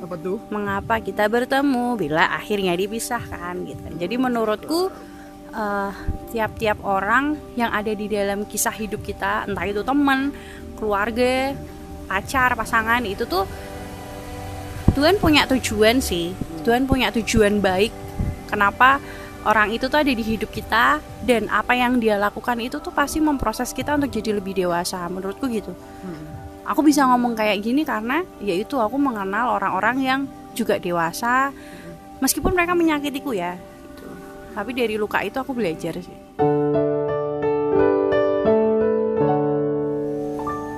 Apa 0.00 0.16
tuh? 0.16 0.40
Mengapa 0.48 0.98
kita 0.98 1.28
bertemu 1.28 1.96
bila 1.96 2.24
akhirnya 2.32 2.72
dipisahkan? 2.74 3.54
Gitu. 3.68 3.84
Jadi 4.00 4.14
menurutku 4.16 4.88
uh, 5.54 5.92
tiap-tiap 6.30 6.82
orang 6.86 7.36
yang 7.58 7.70
ada 7.70 7.90
di 7.94 8.06
dalam 8.06 8.46
kisah 8.46 8.74
hidup 8.74 9.02
kita 9.02 9.46
entah 9.46 9.66
itu 9.66 9.82
teman 9.82 10.30
keluarga 10.78 11.54
pacar 12.10 12.58
pasangan 12.58 13.04
itu 13.06 13.22
tuh 13.28 13.46
Tuhan 14.90 15.22
punya 15.22 15.46
tujuan 15.46 16.02
sih. 16.02 16.34
Tuhan 16.66 16.90
punya 16.90 17.14
tujuan 17.14 17.62
baik. 17.62 17.94
Kenapa 18.50 18.98
orang 19.44 19.72
itu 19.72 19.88
tuh 19.88 20.00
ada 20.00 20.12
di 20.12 20.20
hidup 20.20 20.52
kita 20.52 21.00
dan 21.24 21.48
apa 21.48 21.72
yang 21.72 21.96
dia 21.96 22.20
lakukan 22.20 22.60
itu 22.60 22.76
tuh 22.76 22.92
pasti 22.92 23.24
memproses 23.24 23.72
kita 23.72 23.96
untuk 23.96 24.12
jadi 24.12 24.36
lebih 24.36 24.52
dewasa 24.52 25.00
menurutku 25.08 25.48
gitu. 25.48 25.72
Hmm. 26.04 26.28
aku 26.70 26.86
bisa 26.86 27.02
ngomong 27.02 27.34
kayak 27.34 27.66
gini 27.66 27.82
karena 27.82 28.22
yaitu 28.38 28.78
aku 28.78 28.94
mengenal 28.94 29.58
orang-orang 29.58 29.96
yang 30.04 30.20
juga 30.54 30.78
dewasa. 30.78 31.50
Meskipun 32.20 32.52
mereka 32.52 32.76
menyakitiku 32.76 33.32
ya 33.32 33.56
gitu. 33.56 34.04
tapi 34.52 34.76
dari 34.76 35.00
luka 35.00 35.24
itu 35.24 35.40
aku 35.40 35.56
belajar 35.56 35.96
sih. 35.98 36.18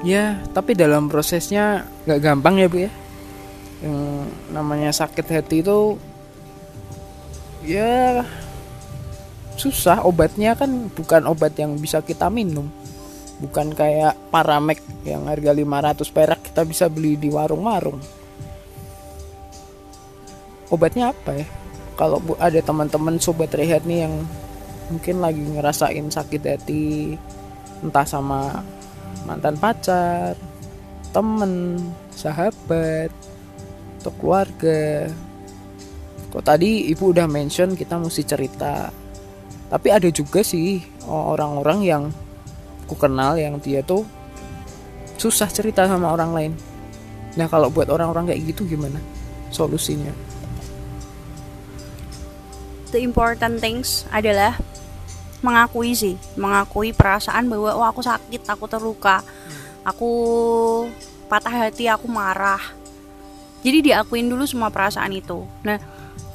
Ya 0.07 0.39
tapi 0.55 0.79
dalam 0.79 1.11
prosesnya 1.11 1.87
nggak 2.07 2.21
gampang 2.23 2.63
ya 2.63 2.67
bu 2.71 2.79
ya? 2.87 2.93
Yang 3.83 3.99
namanya 4.55 4.91
sakit 4.95 5.27
hati 5.27 5.67
itu 5.67 5.99
ya 7.67 8.23
susah 9.57 10.05
obatnya 10.05 10.57
kan 10.57 10.89
bukan 10.93 11.29
obat 11.29 11.57
yang 11.59 11.77
bisa 11.77 12.01
kita 12.01 12.33
minum. 12.33 12.69
Bukan 13.43 13.75
kayak 13.75 14.15
paramek 14.31 14.79
yang 15.03 15.27
harga 15.27 15.51
500 15.51 16.15
perak 16.15 16.41
kita 16.47 16.63
bisa 16.63 16.87
beli 16.87 17.19
di 17.19 17.27
warung-warung. 17.27 17.99
Obatnya 20.71 21.11
apa 21.11 21.37
ya? 21.37 21.47
Kalau 21.99 22.23
ada 22.39 22.61
teman-teman 22.63 23.19
sobat 23.21 23.53
rehat 23.53 23.85
nih 23.85 24.09
yang 24.09 24.15
mungkin 24.89 25.21
lagi 25.21 25.43
ngerasain 25.43 26.07
sakit 26.09 26.43
hati 26.45 27.19
entah 27.83 28.07
sama 28.07 28.63
mantan 29.27 29.59
pacar 29.59 30.39
temen 31.13 31.77
sahabat 32.15 33.13
atau 34.01 34.13
keluarga. 34.17 35.11
Kok 36.33 36.45
tadi 36.47 36.89
ibu 36.89 37.13
udah 37.13 37.29
mention 37.29 37.77
kita 37.77 38.01
mesti 38.01 38.23
cerita 38.25 39.02
tapi 39.73 39.89
ada 39.89 40.05
juga 40.13 40.45
sih 40.45 40.85
orang-orang 41.09 41.81
yang 41.81 42.03
ku 42.85 42.93
kenal 42.93 43.41
yang 43.41 43.57
dia 43.57 43.81
tuh 43.81 44.05
susah 45.17 45.49
cerita 45.49 45.89
sama 45.89 46.13
orang 46.13 46.31
lain. 46.37 46.53
Nah 47.41 47.49
kalau 47.49 47.73
buat 47.73 47.89
orang-orang 47.89 48.29
kayak 48.29 48.53
gitu 48.53 48.69
gimana 48.69 49.01
solusinya? 49.49 50.13
The 52.93 53.01
important 53.01 53.65
things 53.65 54.05
adalah 54.13 54.61
mengakui 55.41 55.97
sih 55.97 56.21
mengakui 56.37 56.93
perasaan 56.93 57.49
bahwa 57.49 57.73
oh 57.73 57.87
aku 57.89 58.05
sakit 58.05 58.47
aku 58.47 58.69
terluka 58.69 59.25
aku 59.89 60.13
patah 61.33 61.65
hati 61.67 61.89
aku 61.89 62.13
marah. 62.13 62.61
Jadi 63.65 63.89
diakuin 63.89 64.29
dulu 64.29 64.45
semua 64.45 64.69
perasaan 64.69 65.17
itu. 65.17 65.49
Nah 65.65 65.81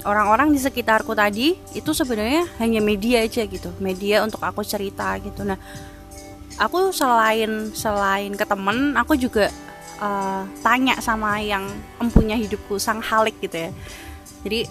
orang-orang 0.06 0.54
di 0.54 0.60
sekitarku 0.62 1.16
tadi 1.18 1.58
itu 1.74 1.92
sebenarnya 1.96 2.46
hanya 2.62 2.84
media 2.84 3.24
aja 3.24 3.42
gitu. 3.48 3.74
Media 3.82 4.22
untuk 4.22 4.44
aku 4.44 4.62
cerita 4.62 5.18
gitu. 5.18 5.42
Nah 5.48 5.58
aku 6.58 6.94
selain 6.94 7.72
selain 7.74 8.34
ke 8.34 8.46
temen 8.46 8.94
aku 8.98 9.18
juga 9.18 9.50
uh, 10.02 10.44
tanya 10.62 10.98
sama 11.02 11.42
yang 11.42 11.66
empunya 11.98 12.38
hidupku 12.38 12.78
sang 12.78 13.02
halik 13.02 13.38
gitu 13.42 13.70
ya. 13.70 13.72
Jadi 14.46 14.62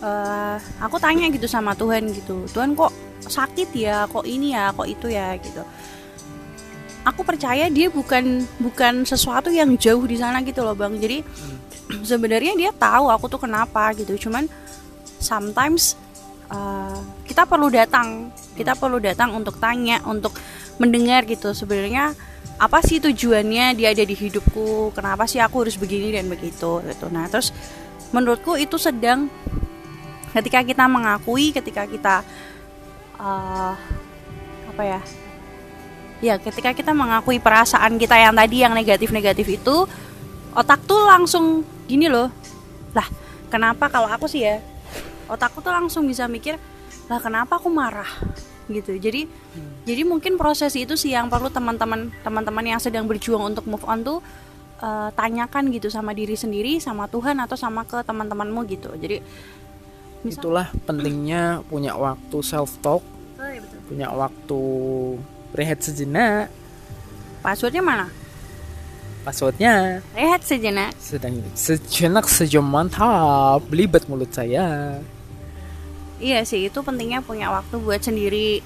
uh, 0.00 0.56
aku 0.80 0.96
tanya 0.96 1.28
gitu 1.28 1.50
sama 1.50 1.76
Tuhan 1.76 2.08
gitu. 2.14 2.48
Tuhan 2.48 2.72
kok 2.72 2.92
sakit 3.28 3.68
ya? 3.76 4.08
Kok 4.08 4.24
ini 4.24 4.56
ya? 4.56 4.72
Kok 4.72 4.88
itu 4.88 5.12
ya? 5.12 5.36
gitu 5.36 5.60
aku 7.08 7.24
percaya 7.24 7.72
dia 7.72 7.88
bukan 7.88 8.44
bukan 8.60 9.08
sesuatu 9.08 9.48
yang 9.48 9.72
jauh 9.80 10.04
di 10.04 10.20
sana 10.20 10.44
gitu 10.44 10.60
loh 10.60 10.76
bang. 10.76 10.92
Jadi 11.00 11.24
hmm. 11.24 12.04
sebenarnya 12.10 12.52
dia 12.52 12.70
tahu 12.76 13.08
aku 13.08 13.32
tuh 13.32 13.40
kenapa 13.40 13.96
gitu. 13.96 14.28
Cuman 14.28 14.44
sometimes 15.16 15.96
uh, 16.52 17.00
kita 17.24 17.48
perlu 17.48 17.72
datang. 17.72 18.28
Kita 18.52 18.76
hmm. 18.76 18.80
perlu 18.80 18.98
datang 19.00 19.32
untuk 19.32 19.56
tanya 19.56 20.04
untuk 20.04 20.36
mendengar 20.76 21.24
gitu. 21.24 21.56
Sebenarnya 21.56 22.12
apa 22.60 22.84
sih 22.84 23.00
tujuannya 23.00 23.72
dia 23.72 23.96
ada 23.96 24.04
di 24.04 24.12
hidupku? 24.12 24.92
Kenapa 24.92 25.24
sih 25.24 25.40
aku 25.40 25.64
harus 25.64 25.80
begini 25.80 26.12
dan 26.12 26.28
begitu 26.28 26.84
gitu. 26.84 27.06
Nah 27.08 27.24
terus 27.32 27.56
menurutku 28.12 28.60
itu 28.60 28.76
sedang 28.76 29.32
ketika 30.36 30.60
kita 30.60 30.84
mengakui 30.84 31.56
ketika 31.56 31.88
kita 31.88 32.20
uh, 33.16 33.72
apa 34.68 34.82
ya 34.84 35.00
ya 36.18 36.38
ketika 36.38 36.74
kita 36.74 36.90
mengakui 36.90 37.38
perasaan 37.38 37.96
kita 37.96 38.18
yang 38.18 38.34
tadi 38.34 38.56
yang 38.62 38.74
negatif-negatif 38.74 39.46
itu 39.46 39.86
otak 40.54 40.82
tuh 40.86 41.06
langsung 41.06 41.62
gini 41.86 42.10
loh 42.10 42.30
lah 42.92 43.06
kenapa 43.48 43.86
kalau 43.86 44.10
aku 44.10 44.26
sih 44.26 44.42
ya 44.42 44.58
otakku 45.30 45.60
tuh 45.60 45.70
langsung 45.70 46.08
bisa 46.08 46.26
mikir 46.26 46.58
lah 47.06 47.20
kenapa 47.22 47.56
aku 47.60 47.70
marah 47.70 48.08
gitu 48.68 48.96
jadi 49.00 49.24
hmm. 49.24 49.88
jadi 49.88 50.02
mungkin 50.04 50.36
proses 50.36 50.76
itu 50.76 50.92
sih 50.98 51.16
yang 51.16 51.32
perlu 51.32 51.48
teman-teman 51.48 52.12
teman-teman 52.20 52.64
yang 52.76 52.80
sedang 52.80 53.08
berjuang 53.08 53.54
untuk 53.54 53.64
move 53.64 53.84
on 53.88 54.04
tuh 54.04 54.18
uh, 54.84 55.08
tanyakan 55.16 55.72
gitu 55.72 55.88
sama 55.88 56.12
diri 56.12 56.36
sendiri 56.36 56.76
sama 56.76 57.08
Tuhan 57.08 57.40
atau 57.40 57.56
sama 57.56 57.88
ke 57.88 58.04
teman-temanmu 58.04 58.60
gitu 58.68 58.92
jadi 59.00 59.24
misal, 60.20 60.40
itulah 60.44 60.66
pentingnya 60.84 61.64
punya 61.64 61.96
waktu 61.96 62.38
self 62.44 62.76
talk 62.84 63.00
oh, 63.40 63.48
iya 63.48 63.60
betul. 63.64 63.80
punya 63.88 64.08
waktu 64.12 64.60
rehat 65.58 65.82
sejenak 65.82 66.46
passwordnya 67.42 67.82
mana? 67.82 68.06
Passwordnya. 69.26 70.00
Rehat 70.14 70.46
sejenak 70.46 70.94
sedang 70.96 71.42
sejenak 71.58 72.30
sejam 72.30 72.62
mantap 72.62 73.60
belibet 73.66 74.06
mulut 74.06 74.30
saya. 74.30 74.98
Iya 76.22 76.46
sih 76.46 76.70
itu 76.70 76.78
pentingnya 76.80 77.20
punya 77.20 77.50
waktu 77.50 77.76
buat 77.82 78.00
sendiri. 78.00 78.62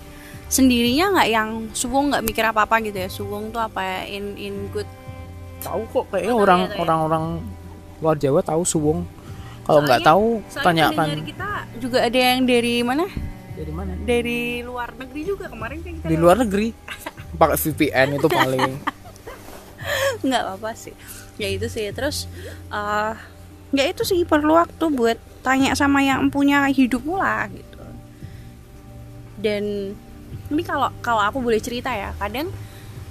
Sendirinya 0.53 1.17
nggak 1.17 1.29
yang 1.33 1.49
suwung 1.73 2.13
nggak 2.13 2.25
mikir 2.29 2.45
apa 2.45 2.69
apa 2.69 2.79
gitu 2.85 3.01
ya. 3.01 3.09
Suwung 3.09 3.49
tuh 3.49 3.65
apa 3.65 3.81
ya? 3.81 4.01
In 4.21 4.37
in 4.37 4.69
good 4.71 4.89
tahu 5.63 5.83
kok 5.95 6.05
kayaknya 6.13 6.35
orang 6.35 6.61
ya, 6.67 6.75
orang 6.83 6.99
orang 7.07 7.25
luar 8.03 8.17
Jawa 8.19 8.41
tahu 8.43 8.63
suwung 8.67 9.07
kalau 9.63 9.81
nggak 9.87 10.03
tahu 10.03 10.43
tanyakan. 10.59 11.23
kita 11.23 11.51
juga 11.79 12.03
ada 12.03 12.19
yang 12.19 12.43
dari 12.43 12.83
mana 12.83 13.07
dari 13.53 13.73
mana 13.73 13.93
dari 14.03 14.65
luar 14.65 14.97
negeri 14.97 15.21
juga 15.29 15.47
kemarin 15.53 15.79
kan 15.85 15.93
kita 16.01 16.07
di 16.09 16.17
luar 16.17 16.37
negeri? 16.41 16.73
Pakai 17.37 17.57
VPN 17.57 18.09
itu 18.17 18.29
paling. 18.29 18.73
Nggak 20.27 20.43
apa, 20.47 20.53
apa 20.57 20.71
sih. 20.77 20.95
Ya 21.37 21.49
itu 21.49 21.67
sih. 21.69 21.89
Terus 21.93 22.29
uh, 22.73 23.17
ya 23.73 23.85
itu 23.89 24.05
sih 24.05 24.25
perlu 24.25 24.57
waktu 24.57 24.85
buat 24.93 25.19
tanya 25.43 25.75
sama 25.75 26.05
yang 26.05 26.29
punya 26.29 26.65
hidupmu 26.69 27.19
lah 27.19 27.49
gitu. 27.51 27.81
Dan 29.43 29.95
ini 30.53 30.63
kalau 30.63 30.93
kalau 31.01 31.21
aku 31.25 31.41
boleh 31.43 31.59
cerita 31.59 31.91
ya 31.93 32.15
kadang 32.21 32.53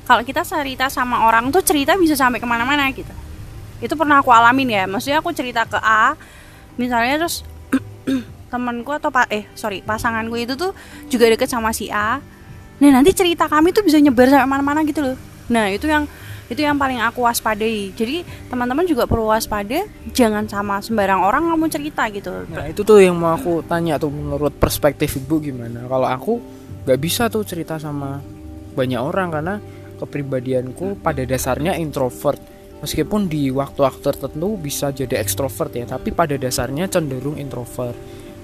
kalau 0.06 0.21
kita 0.25 0.41
cerita 0.41 0.89
sama 0.89 1.27
orang 1.27 1.49
tuh 1.54 1.62
cerita 1.62 1.97
bisa 1.97 2.17
sampai 2.17 2.41
ke 2.41 2.47
mana-mana 2.47 2.89
gitu. 2.93 3.12
Itu 3.82 3.97
pernah 3.97 4.21
aku 4.21 4.30
alamin 4.30 4.69
ya. 4.69 4.84
Maksudnya 4.86 5.19
aku 5.21 5.34
cerita 5.34 5.65
ke 5.65 5.77
A 5.82 6.13
misalnya 6.80 7.27
terus 7.27 7.43
temanku 8.52 8.92
atau 8.92 9.08
pak 9.08 9.32
eh 9.32 9.48
sorry 9.56 9.80
pasanganku 9.80 10.36
itu 10.36 10.60
tuh 10.60 10.76
juga 11.08 11.32
deket 11.32 11.48
sama 11.48 11.72
si 11.72 11.88
A. 11.88 12.20
Nah 12.84 12.90
nanti 12.92 13.16
cerita 13.16 13.48
kami 13.48 13.72
tuh 13.72 13.88
bisa 13.88 13.96
nyebar 14.04 14.28
sampai 14.28 14.50
mana-mana 14.52 14.84
gitu 14.84 15.00
loh. 15.00 15.16
Nah 15.48 15.72
itu 15.72 15.88
yang 15.88 16.04
itu 16.52 16.60
yang 16.60 16.76
paling 16.76 17.00
aku 17.00 17.24
waspadai. 17.24 17.96
Jadi 17.96 18.28
teman-teman 18.52 18.84
juga 18.84 19.08
perlu 19.08 19.32
waspada 19.32 19.88
jangan 20.12 20.44
sama 20.52 20.84
sembarang 20.84 21.24
orang 21.24 21.48
kamu 21.48 21.66
cerita 21.72 22.04
gitu 22.12 22.44
nah 22.52 22.68
itu 22.68 22.84
tuh 22.84 23.00
yang 23.00 23.16
mau 23.16 23.32
aku 23.40 23.64
tanya 23.64 23.96
tuh 23.96 24.12
menurut 24.12 24.52
perspektif 24.60 25.16
ibu 25.16 25.40
gimana? 25.40 25.88
Kalau 25.88 26.08
aku 26.12 26.34
nggak 26.84 27.00
bisa 27.00 27.32
tuh 27.32 27.48
cerita 27.48 27.80
sama 27.80 28.20
banyak 28.76 29.00
orang 29.00 29.30
karena 29.32 29.56
kepribadianku 30.04 31.00
pada 31.00 31.24
dasarnya 31.24 31.80
introvert. 31.80 32.42
Meskipun 32.82 33.30
di 33.30 33.54
waktu-waktu 33.54 34.02
tertentu 34.02 34.58
bisa 34.58 34.90
jadi 34.90 35.22
ekstrovert 35.22 35.70
ya 35.78 35.86
tapi 35.86 36.10
pada 36.10 36.34
dasarnya 36.34 36.90
cenderung 36.90 37.38
introvert 37.38 37.94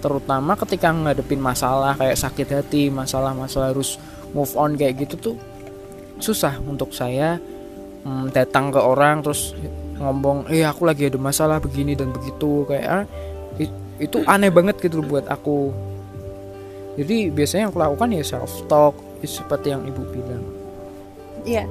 terutama 0.07 0.55
ketika 0.55 0.95
ngadepin 0.95 1.43
masalah 1.43 1.93
kayak 1.99 2.15
sakit 2.15 2.47
hati 2.63 2.87
masalah-masalah 2.87 3.75
harus 3.75 3.99
move 4.31 4.55
on 4.55 4.79
kayak 4.79 5.03
gitu 5.03 5.15
tuh 5.19 5.37
susah 6.23 6.55
untuk 6.63 6.95
saya 6.95 7.35
hmm, 8.07 8.31
datang 8.31 8.71
ke 8.71 8.79
orang 8.79 9.19
terus 9.19 9.51
ngomong 9.99 10.47
eh 10.47 10.63
aku 10.63 10.87
lagi 10.87 11.11
ada 11.11 11.19
masalah 11.19 11.59
begini 11.59 11.93
dan 11.93 12.15
begitu 12.15 12.63
kayak 12.69 12.85
ah, 12.87 13.05
itu 13.97 14.21
aneh 14.29 14.53
banget 14.53 14.77
gitu 14.77 15.01
buat 15.01 15.25
aku. 15.25 15.73
Jadi 16.97 17.29
biasanya 17.29 17.69
yang 17.69 17.71
aku 17.73 17.81
lakukan 17.81 18.09
ya 18.13 18.23
self 18.25 18.53
talk 18.69 18.95
seperti 19.25 19.73
yang 19.73 19.85
ibu 19.85 20.01
bilang. 20.13 20.45
Iya. 21.45 21.65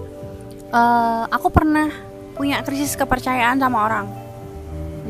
Uh, 0.74 1.24
aku 1.30 1.50
pernah 1.50 1.90
punya 2.34 2.62
krisis 2.66 2.98
kepercayaan 2.98 3.58
sama 3.58 3.86
orang. 3.86 4.06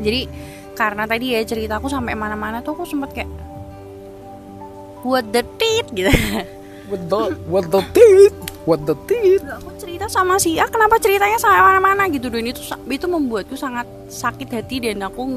Jadi 0.01 0.29
karena 0.77 1.09
tadi 1.09 1.33
ya 1.33 1.41
ceritaku 1.41 1.89
sampai 1.89 2.13
mana-mana 2.13 2.61
tuh 2.61 2.77
aku 2.77 2.85
sempet 2.85 3.09
kayak 3.17 3.31
what 5.01 5.25
the 5.33 5.41
tit 5.57 5.89
gitu. 5.89 6.13
What 6.87 7.03
the 7.11 7.19
what 7.51 7.65
the 7.67 7.81
tit 7.91 8.31
what 8.63 8.79
the 8.87 8.95
tit 9.09 9.43
aku 9.43 9.75
cerita 9.75 10.07
sama 10.07 10.39
si 10.39 10.55
A 10.55 10.71
kenapa 10.71 10.95
ceritanya 11.01 11.35
sampai 11.35 11.59
mana-mana? 11.59 12.07
gitu. 12.07 12.31
Dan 12.31 12.47
itu 12.47 12.63
itu 12.63 13.07
membuatku 13.09 13.59
sangat 13.59 13.89
sakit 14.07 14.47
hati 14.53 14.79
dan 14.79 15.03
aku 15.03 15.27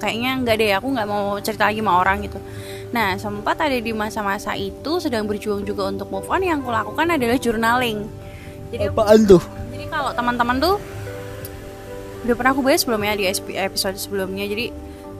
kayaknya 0.00 0.40
nggak 0.40 0.56
deh 0.56 0.70
aku 0.78 0.88
nggak 0.96 1.08
mau 1.10 1.36
cerita 1.44 1.68
lagi 1.68 1.84
sama 1.84 2.00
orang 2.00 2.24
gitu. 2.24 2.38
Nah 2.94 3.20
sempat 3.20 3.60
ada 3.60 3.76
di 3.76 3.92
masa-masa 3.92 4.56
itu 4.56 5.02
sedang 5.02 5.28
berjuang 5.28 5.66
juga 5.66 5.92
untuk 5.92 6.08
move 6.08 6.30
on 6.30 6.40
yang 6.40 6.64
aku 6.64 6.72
lakukan 6.72 7.12
adalah 7.12 7.36
journaling. 7.36 8.08
Jadi 8.72 8.88
apaan 8.88 9.20
tuh? 9.28 9.42
jadi 9.74 9.84
kalau 9.90 10.10
teman-teman 10.16 10.56
tuh 10.56 10.74
udah 12.24 12.34
pernah 12.34 12.52
aku 12.56 12.62
bahas 12.64 12.80
sebelumnya 12.80 13.14
di 13.14 13.24
episode 13.60 13.96
sebelumnya 14.00 14.48
jadi 14.48 14.72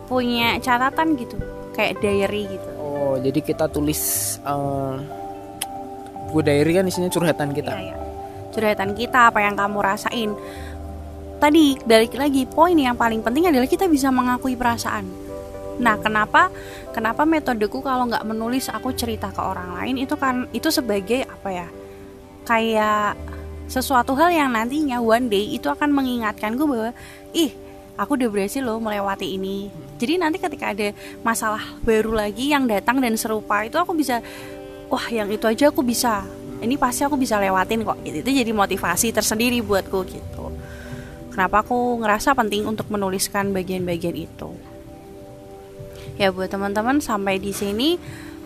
punya 0.09 0.57
catatan 0.61 1.17
gitu 1.21 1.37
kayak 1.77 2.01
diary 2.01 2.49
gitu. 2.49 2.69
Oh 2.81 3.17
jadi 3.21 3.41
kita 3.45 3.69
tulis 3.69 4.37
uh, 4.45 4.97
buku 6.31 6.41
diary 6.41 6.73
kan 6.81 6.89
isinya 6.89 7.13
curhatan 7.13 7.53
kita? 7.53 7.73
Iya, 7.77 7.93
iya. 7.93 7.97
curhatan 8.55 8.97
kita 8.97 9.35
apa 9.35 9.45
yang 9.45 9.55
kamu 9.59 9.79
rasain. 9.83 10.31
Tadi 11.39 11.77
balik 11.85 12.17
lagi 12.17 12.49
poin 12.49 12.79
yang 12.79 12.97
paling 12.97 13.21
penting 13.21 13.51
adalah 13.51 13.69
kita 13.69 13.85
bisa 13.91 14.09
mengakui 14.09 14.57
perasaan. 14.57 15.05
Nah 15.83 15.99
kenapa 15.99 16.49
kenapa 16.95 17.27
metodeku 17.27 17.83
kalau 17.83 18.07
nggak 18.07 18.25
menulis 18.25 18.71
aku 18.71 18.95
cerita 18.95 19.35
ke 19.35 19.43
orang 19.43 19.75
lain 19.77 19.99
itu 19.99 20.15
kan 20.15 20.47
itu 20.55 20.71
sebagai 20.71 21.27
apa 21.27 21.49
ya 21.51 21.69
kayak 22.47 23.19
sesuatu 23.67 24.13
hal 24.17 24.31
yang 24.31 24.51
nantinya 24.53 25.01
one 25.01 25.33
day 25.33 25.57
itu 25.57 25.67
akan 25.73 25.91
mengingatkan 25.91 26.55
gue 26.55 26.67
bahwa 26.69 26.91
ih 27.33 27.53
aku 27.95 28.19
udah 28.19 28.29
berhasil 28.31 28.63
loh 28.63 28.79
melewati 28.83 29.39
ini. 29.39 29.71
Jadi 29.99 30.19
nanti 30.19 30.37
ketika 30.43 30.75
ada 30.75 30.91
masalah 31.23 31.63
baru 31.87 32.13
lagi 32.13 32.51
yang 32.51 32.67
datang 32.67 32.99
dan 32.99 33.15
serupa 33.15 33.63
itu 33.65 33.79
aku 33.79 33.95
bisa 33.95 34.21
wah 34.91 35.07
yang 35.11 35.31
itu 35.31 35.47
aja 35.47 35.71
aku 35.71 35.81
bisa. 35.81 36.27
Ini 36.61 36.79
pasti 36.79 37.05
aku 37.05 37.19
bisa 37.19 37.37
lewatin 37.37 37.83
kok. 37.85 37.99
Gitu. 38.07 38.25
itu 38.25 38.31
jadi 38.31 38.53
motivasi 38.55 39.13
tersendiri 39.13 39.61
buatku 39.61 40.01
gitu. 40.07 40.45
Kenapa 41.35 41.67
aku 41.67 41.99
ngerasa 41.99 42.31
penting 42.39 42.63
untuk 42.63 42.87
menuliskan 42.95 43.51
bagian-bagian 43.51 44.15
itu? 44.15 44.55
Ya 46.15 46.31
buat 46.31 46.47
teman-teman 46.47 47.03
sampai 47.03 47.43
di 47.43 47.51
sini 47.51 47.99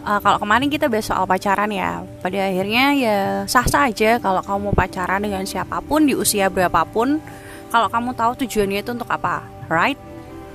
uh, 0.08 0.20
kalau 0.24 0.40
kemarin 0.40 0.72
kita 0.72 0.88
bahas 0.88 1.04
soal 1.04 1.28
pacaran 1.28 1.68
ya. 1.68 2.02
Pada 2.24 2.38
akhirnya 2.48 2.84
ya 2.96 3.18
sah-sah 3.44 3.92
aja 3.92 4.16
kalau 4.16 4.40
kamu 4.40 4.72
mau 4.72 4.74
pacaran 4.74 5.20
dengan 5.20 5.44
siapa 5.44 5.84
pun 5.84 6.08
di 6.08 6.16
usia 6.16 6.48
berapapun 6.48 7.20
kalau 7.68 7.92
kamu 7.92 8.16
tahu 8.16 8.32
tujuannya 8.44 8.80
itu 8.80 8.96
untuk 8.96 9.10
apa 9.12 9.44
right? 9.68 10.00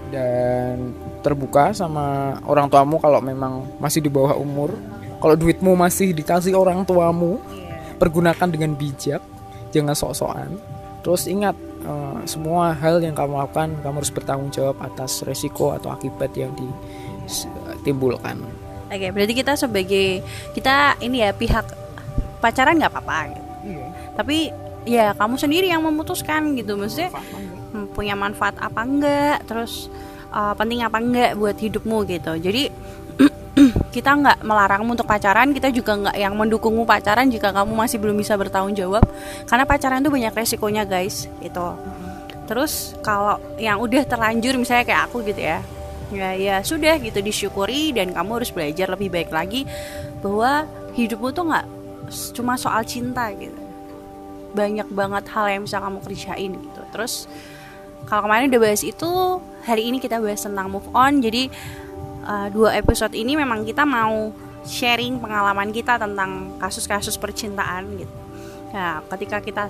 Dan 0.10 0.98
terbuka 1.22 1.72
sama 1.72 2.38
orang 2.50 2.66
tuamu 2.68 2.98
kalau 2.98 3.22
memang 3.22 3.70
masih 3.78 4.02
di 4.02 4.10
bawah 4.10 4.34
umur. 4.34 4.74
Kalau 5.22 5.40
duitmu 5.40 5.72
masih 5.80 6.12
dikasih 6.12 6.52
orang 6.52 6.84
tuamu 6.84 7.40
yeah. 7.56 7.96
pergunakan 7.96 8.50
dengan 8.52 8.76
bijak 8.76 9.24
jangan 9.72 9.96
sok-sokan. 9.96 10.60
Terus 11.00 11.32
ingat 11.32 11.56
uh, 11.88 12.20
semua 12.28 12.76
hal 12.76 13.00
yang 13.00 13.16
kamu 13.16 13.40
lakukan 13.40 13.72
kamu 13.80 13.96
harus 14.04 14.12
bertanggung 14.12 14.52
jawab 14.52 14.76
atas 14.84 15.24
resiko 15.24 15.72
atau 15.72 15.96
akibat 15.96 16.36
yang 16.36 16.52
ditimbulkan 16.60 18.44
oke 18.94 19.08
berarti 19.10 19.34
kita 19.34 19.54
sebagai 19.58 20.22
kita 20.54 21.02
ini 21.02 21.26
ya 21.26 21.34
pihak 21.34 21.66
pacaran 22.38 22.78
nggak 22.78 22.92
apa-apa 22.92 23.18
gitu. 23.34 23.44
iya. 23.66 23.88
tapi 24.14 24.38
ya 24.84 25.16
kamu 25.16 25.36
sendiri 25.40 25.68
yang 25.72 25.84
memutuskan 25.84 26.56
gitu. 26.60 26.76
Maksudnya 26.76 27.12
manfaat 27.12 27.90
punya 27.96 28.16
manfaat 28.20 28.56
apa 28.60 28.82
enggak? 28.84 29.38
Terus 29.48 29.88
uh, 30.30 30.54
penting 30.54 30.84
apa 30.84 31.00
enggak 31.00 31.32
buat 31.40 31.58
hidupmu 31.58 31.98
gitu. 32.08 32.34
Jadi 32.36 32.70
kita 33.96 34.12
nggak 34.12 34.38
melarangmu 34.44 34.94
untuk 35.00 35.08
pacaran. 35.08 35.56
Kita 35.56 35.72
juga 35.72 35.96
nggak 35.96 36.18
yang 36.20 36.36
mendukungmu 36.36 36.84
pacaran 36.84 37.32
jika 37.32 37.56
kamu 37.56 37.72
masih 37.74 37.98
belum 37.98 38.20
bisa 38.20 38.36
bertanggung 38.36 38.76
jawab. 38.76 39.04
Karena 39.48 39.64
pacaran 39.64 40.04
itu 40.04 40.12
banyak 40.12 40.34
resikonya 40.36 40.84
guys 40.84 41.32
itu 41.40 41.68
terus 42.44 42.92
kalau 43.00 43.40
yang 43.56 43.80
udah 43.80 44.04
terlanjur 44.04 44.60
misalnya 44.60 44.84
kayak 44.84 45.08
aku 45.08 45.24
gitu 45.24 45.42
ya 45.42 45.64
ya 46.14 46.38
ya 46.38 46.56
sudah 46.62 46.98
gitu 47.02 47.20
disyukuri 47.20 47.92
dan 47.92 48.14
kamu 48.14 48.42
harus 48.42 48.52
belajar 48.54 48.88
lebih 48.94 49.10
baik 49.10 49.30
lagi 49.34 49.66
bahwa 50.22 50.70
hidupmu 50.94 51.30
tuh 51.34 51.50
nggak 51.50 51.66
cuma 52.38 52.54
soal 52.56 52.86
cinta 52.86 53.34
gitu 53.34 53.60
banyak 54.54 54.86
banget 54.94 55.26
hal 55.34 55.50
yang 55.50 55.62
bisa 55.66 55.82
kamu 55.82 56.00
kerjain 56.06 56.52
gitu 56.54 56.82
terus 56.94 57.26
kalau 58.06 58.30
kemarin 58.30 58.52
udah 58.54 58.62
bahas 58.62 58.84
itu 58.86 59.10
hari 59.66 59.90
ini 59.90 59.98
kita 59.98 60.22
bahas 60.22 60.46
tentang 60.46 60.70
move 60.70 60.86
on 60.94 61.24
jadi 61.24 61.50
uh, 62.28 62.48
dua 62.54 62.78
episode 62.78 63.16
ini 63.18 63.34
memang 63.34 63.66
kita 63.66 63.84
mau 63.84 64.32
sharing 64.64 65.20
pengalaman 65.20 65.76
kita 65.76 66.00
tentang 66.00 66.56
kasus-kasus 66.58 67.20
percintaan 67.20 68.00
gitu. 68.00 68.16
Nah, 68.72 69.04
ketika 69.12 69.44
kita 69.44 69.68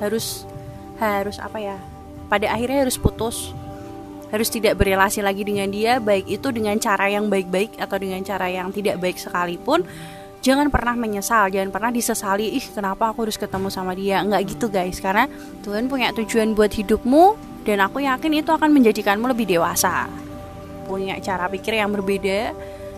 harus 0.00 0.48
harus 0.96 1.36
apa 1.38 1.58
ya? 1.60 1.76
Pada 2.26 2.50
akhirnya 2.50 2.88
harus 2.88 2.98
putus, 2.98 3.54
harus 4.30 4.48
tidak 4.50 4.78
berrelasi 4.78 5.22
lagi 5.22 5.46
dengan 5.46 5.70
dia, 5.70 5.98
baik 6.02 6.26
itu 6.26 6.48
dengan 6.50 6.76
cara 6.78 7.10
yang 7.10 7.30
baik-baik 7.30 7.78
atau 7.78 7.96
dengan 7.98 8.22
cara 8.26 8.46
yang 8.50 8.70
tidak 8.74 8.98
baik 8.98 9.18
sekalipun. 9.20 9.86
Jangan 10.42 10.70
pernah 10.70 10.94
menyesal, 10.94 11.50
jangan 11.50 11.74
pernah 11.74 11.90
disesali, 11.90 12.54
ih 12.54 12.66
kenapa 12.70 13.10
aku 13.10 13.26
harus 13.26 13.34
ketemu 13.34 13.68
sama 13.72 13.98
dia. 13.98 14.22
Enggak 14.22 14.42
gitu 14.46 14.66
guys, 14.70 15.02
karena 15.02 15.26
Tuhan 15.66 15.90
punya 15.90 16.14
tujuan 16.14 16.54
buat 16.54 16.70
hidupmu 16.70 17.34
dan 17.66 17.82
aku 17.82 18.06
yakin 18.06 18.46
itu 18.46 18.50
akan 18.54 18.70
menjadikanmu 18.70 19.26
lebih 19.34 19.58
dewasa 19.58 20.06
punya 20.86 21.18
cara 21.18 21.50
pikir 21.50 21.82
yang 21.82 21.90
berbeda 21.90 22.54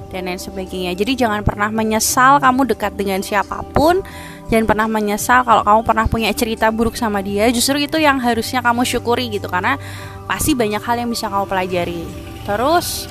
dan 0.08 0.28
lain 0.28 0.40
sebagainya. 0.40 0.96
Jadi 0.96 1.24
jangan 1.24 1.44
pernah 1.44 1.68
menyesal 1.68 2.40
kamu 2.40 2.68
dekat 2.74 2.96
dengan 2.96 3.20
siapa 3.20 3.60
pun. 3.72 4.00
Jangan 4.48 4.64
pernah 4.64 4.88
menyesal 4.88 5.44
kalau 5.44 5.60
kamu 5.60 5.80
pernah 5.84 6.06
punya 6.08 6.30
cerita 6.32 6.72
buruk 6.72 6.96
sama 6.96 7.20
dia. 7.20 7.52
Justru 7.52 7.84
itu 7.84 8.00
yang 8.00 8.16
harusnya 8.16 8.64
kamu 8.64 8.84
syukuri 8.88 9.28
gitu 9.28 9.44
karena 9.46 9.76
pasti 10.24 10.56
banyak 10.56 10.80
hal 10.80 10.96
yang 11.04 11.10
bisa 11.12 11.28
kamu 11.28 11.44
pelajari. 11.44 12.02
Terus 12.48 13.08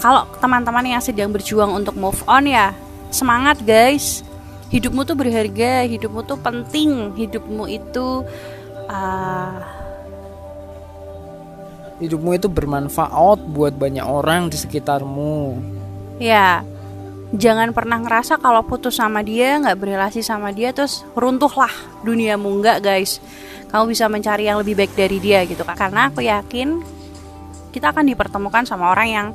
kalau 0.00 0.24
teman-teman 0.40 0.96
yang 0.96 1.02
sedang 1.04 1.32
berjuang 1.32 1.72
untuk 1.76 1.96
move 1.96 2.20
on 2.24 2.48
ya, 2.48 2.72
semangat 3.12 3.60
guys. 3.64 4.24
Hidupmu 4.72 5.06
tuh 5.06 5.14
berharga, 5.14 5.86
hidupmu 5.86 6.24
tuh 6.26 6.40
penting, 6.40 7.14
hidupmu 7.14 7.68
itu 7.68 8.26
uh, 8.90 9.83
hidupmu 12.02 12.34
itu 12.34 12.50
bermanfaat 12.50 13.38
buat 13.50 13.74
banyak 13.74 14.02
orang 14.02 14.50
di 14.50 14.58
sekitarmu. 14.58 15.58
Ya, 16.18 16.62
jangan 17.34 17.74
pernah 17.74 18.02
ngerasa 18.02 18.38
kalau 18.38 18.62
putus 18.66 18.98
sama 18.98 19.22
dia, 19.22 19.58
nggak 19.58 19.78
berrelasi 19.78 20.22
sama 20.22 20.50
dia, 20.50 20.70
terus 20.74 21.06
runtuhlah 21.14 21.70
duniamu 22.02 22.62
nggak 22.62 22.78
guys. 22.82 23.18
Kamu 23.70 23.90
bisa 23.90 24.06
mencari 24.06 24.46
yang 24.46 24.62
lebih 24.62 24.78
baik 24.78 24.94
dari 24.94 25.18
dia 25.18 25.42
gitu 25.42 25.66
Karena 25.66 26.06
aku 26.06 26.22
yakin 26.22 26.78
kita 27.74 27.90
akan 27.90 28.06
dipertemukan 28.06 28.62
sama 28.62 28.94
orang 28.94 29.08
yang 29.10 29.26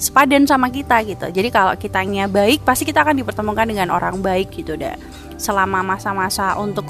sepadan 0.00 0.48
sama 0.48 0.72
kita 0.72 1.04
gitu. 1.04 1.28
Jadi 1.28 1.48
kalau 1.52 1.76
kitanya 1.76 2.24
baik, 2.24 2.64
pasti 2.64 2.88
kita 2.88 3.04
akan 3.04 3.20
dipertemukan 3.20 3.68
dengan 3.68 3.92
orang 3.92 4.24
baik 4.24 4.48
gitu 4.64 4.80
deh. 4.80 4.96
Selama 5.36 5.84
masa-masa 5.84 6.56
untuk 6.56 6.88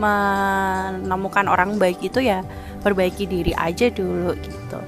menemukan 0.00 1.44
orang 1.52 1.76
baik 1.76 2.00
itu 2.00 2.24
ya 2.24 2.40
perbaiki 2.82 3.24
diri 3.30 3.54
aja 3.54 3.88
dulu 3.88 4.34
gitu. 4.42 4.78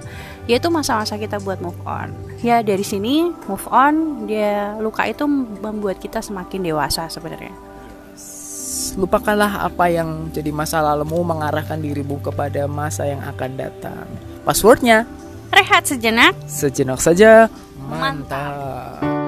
Yaitu 0.44 0.68
masa-masa 0.68 1.16
kita 1.16 1.40
buat 1.40 1.62
move 1.64 1.78
on. 1.88 2.12
Ya 2.44 2.60
dari 2.60 2.84
sini 2.84 3.32
move 3.48 3.64
on 3.72 4.26
dia 4.28 4.76
luka 4.76 5.08
itu 5.08 5.24
membuat 5.62 6.02
kita 6.02 6.20
semakin 6.20 6.60
dewasa 6.60 7.08
sebenarnya. 7.08 7.54
Lupakanlah 8.94 9.64
apa 9.64 9.88
yang 9.88 10.28
jadi 10.30 10.52
masa 10.52 10.84
lalumu 10.84 11.24
mengarahkan 11.24 11.80
dirimu 11.80 12.20
kepada 12.20 12.68
masa 12.68 13.08
yang 13.08 13.24
akan 13.24 13.50
datang. 13.56 14.04
Passwordnya? 14.44 15.08
Rehat 15.48 15.88
sejenak. 15.88 16.36
Sejenak 16.44 17.00
saja. 17.00 17.48
Mantap, 17.78 19.00
mantap. 19.00 19.23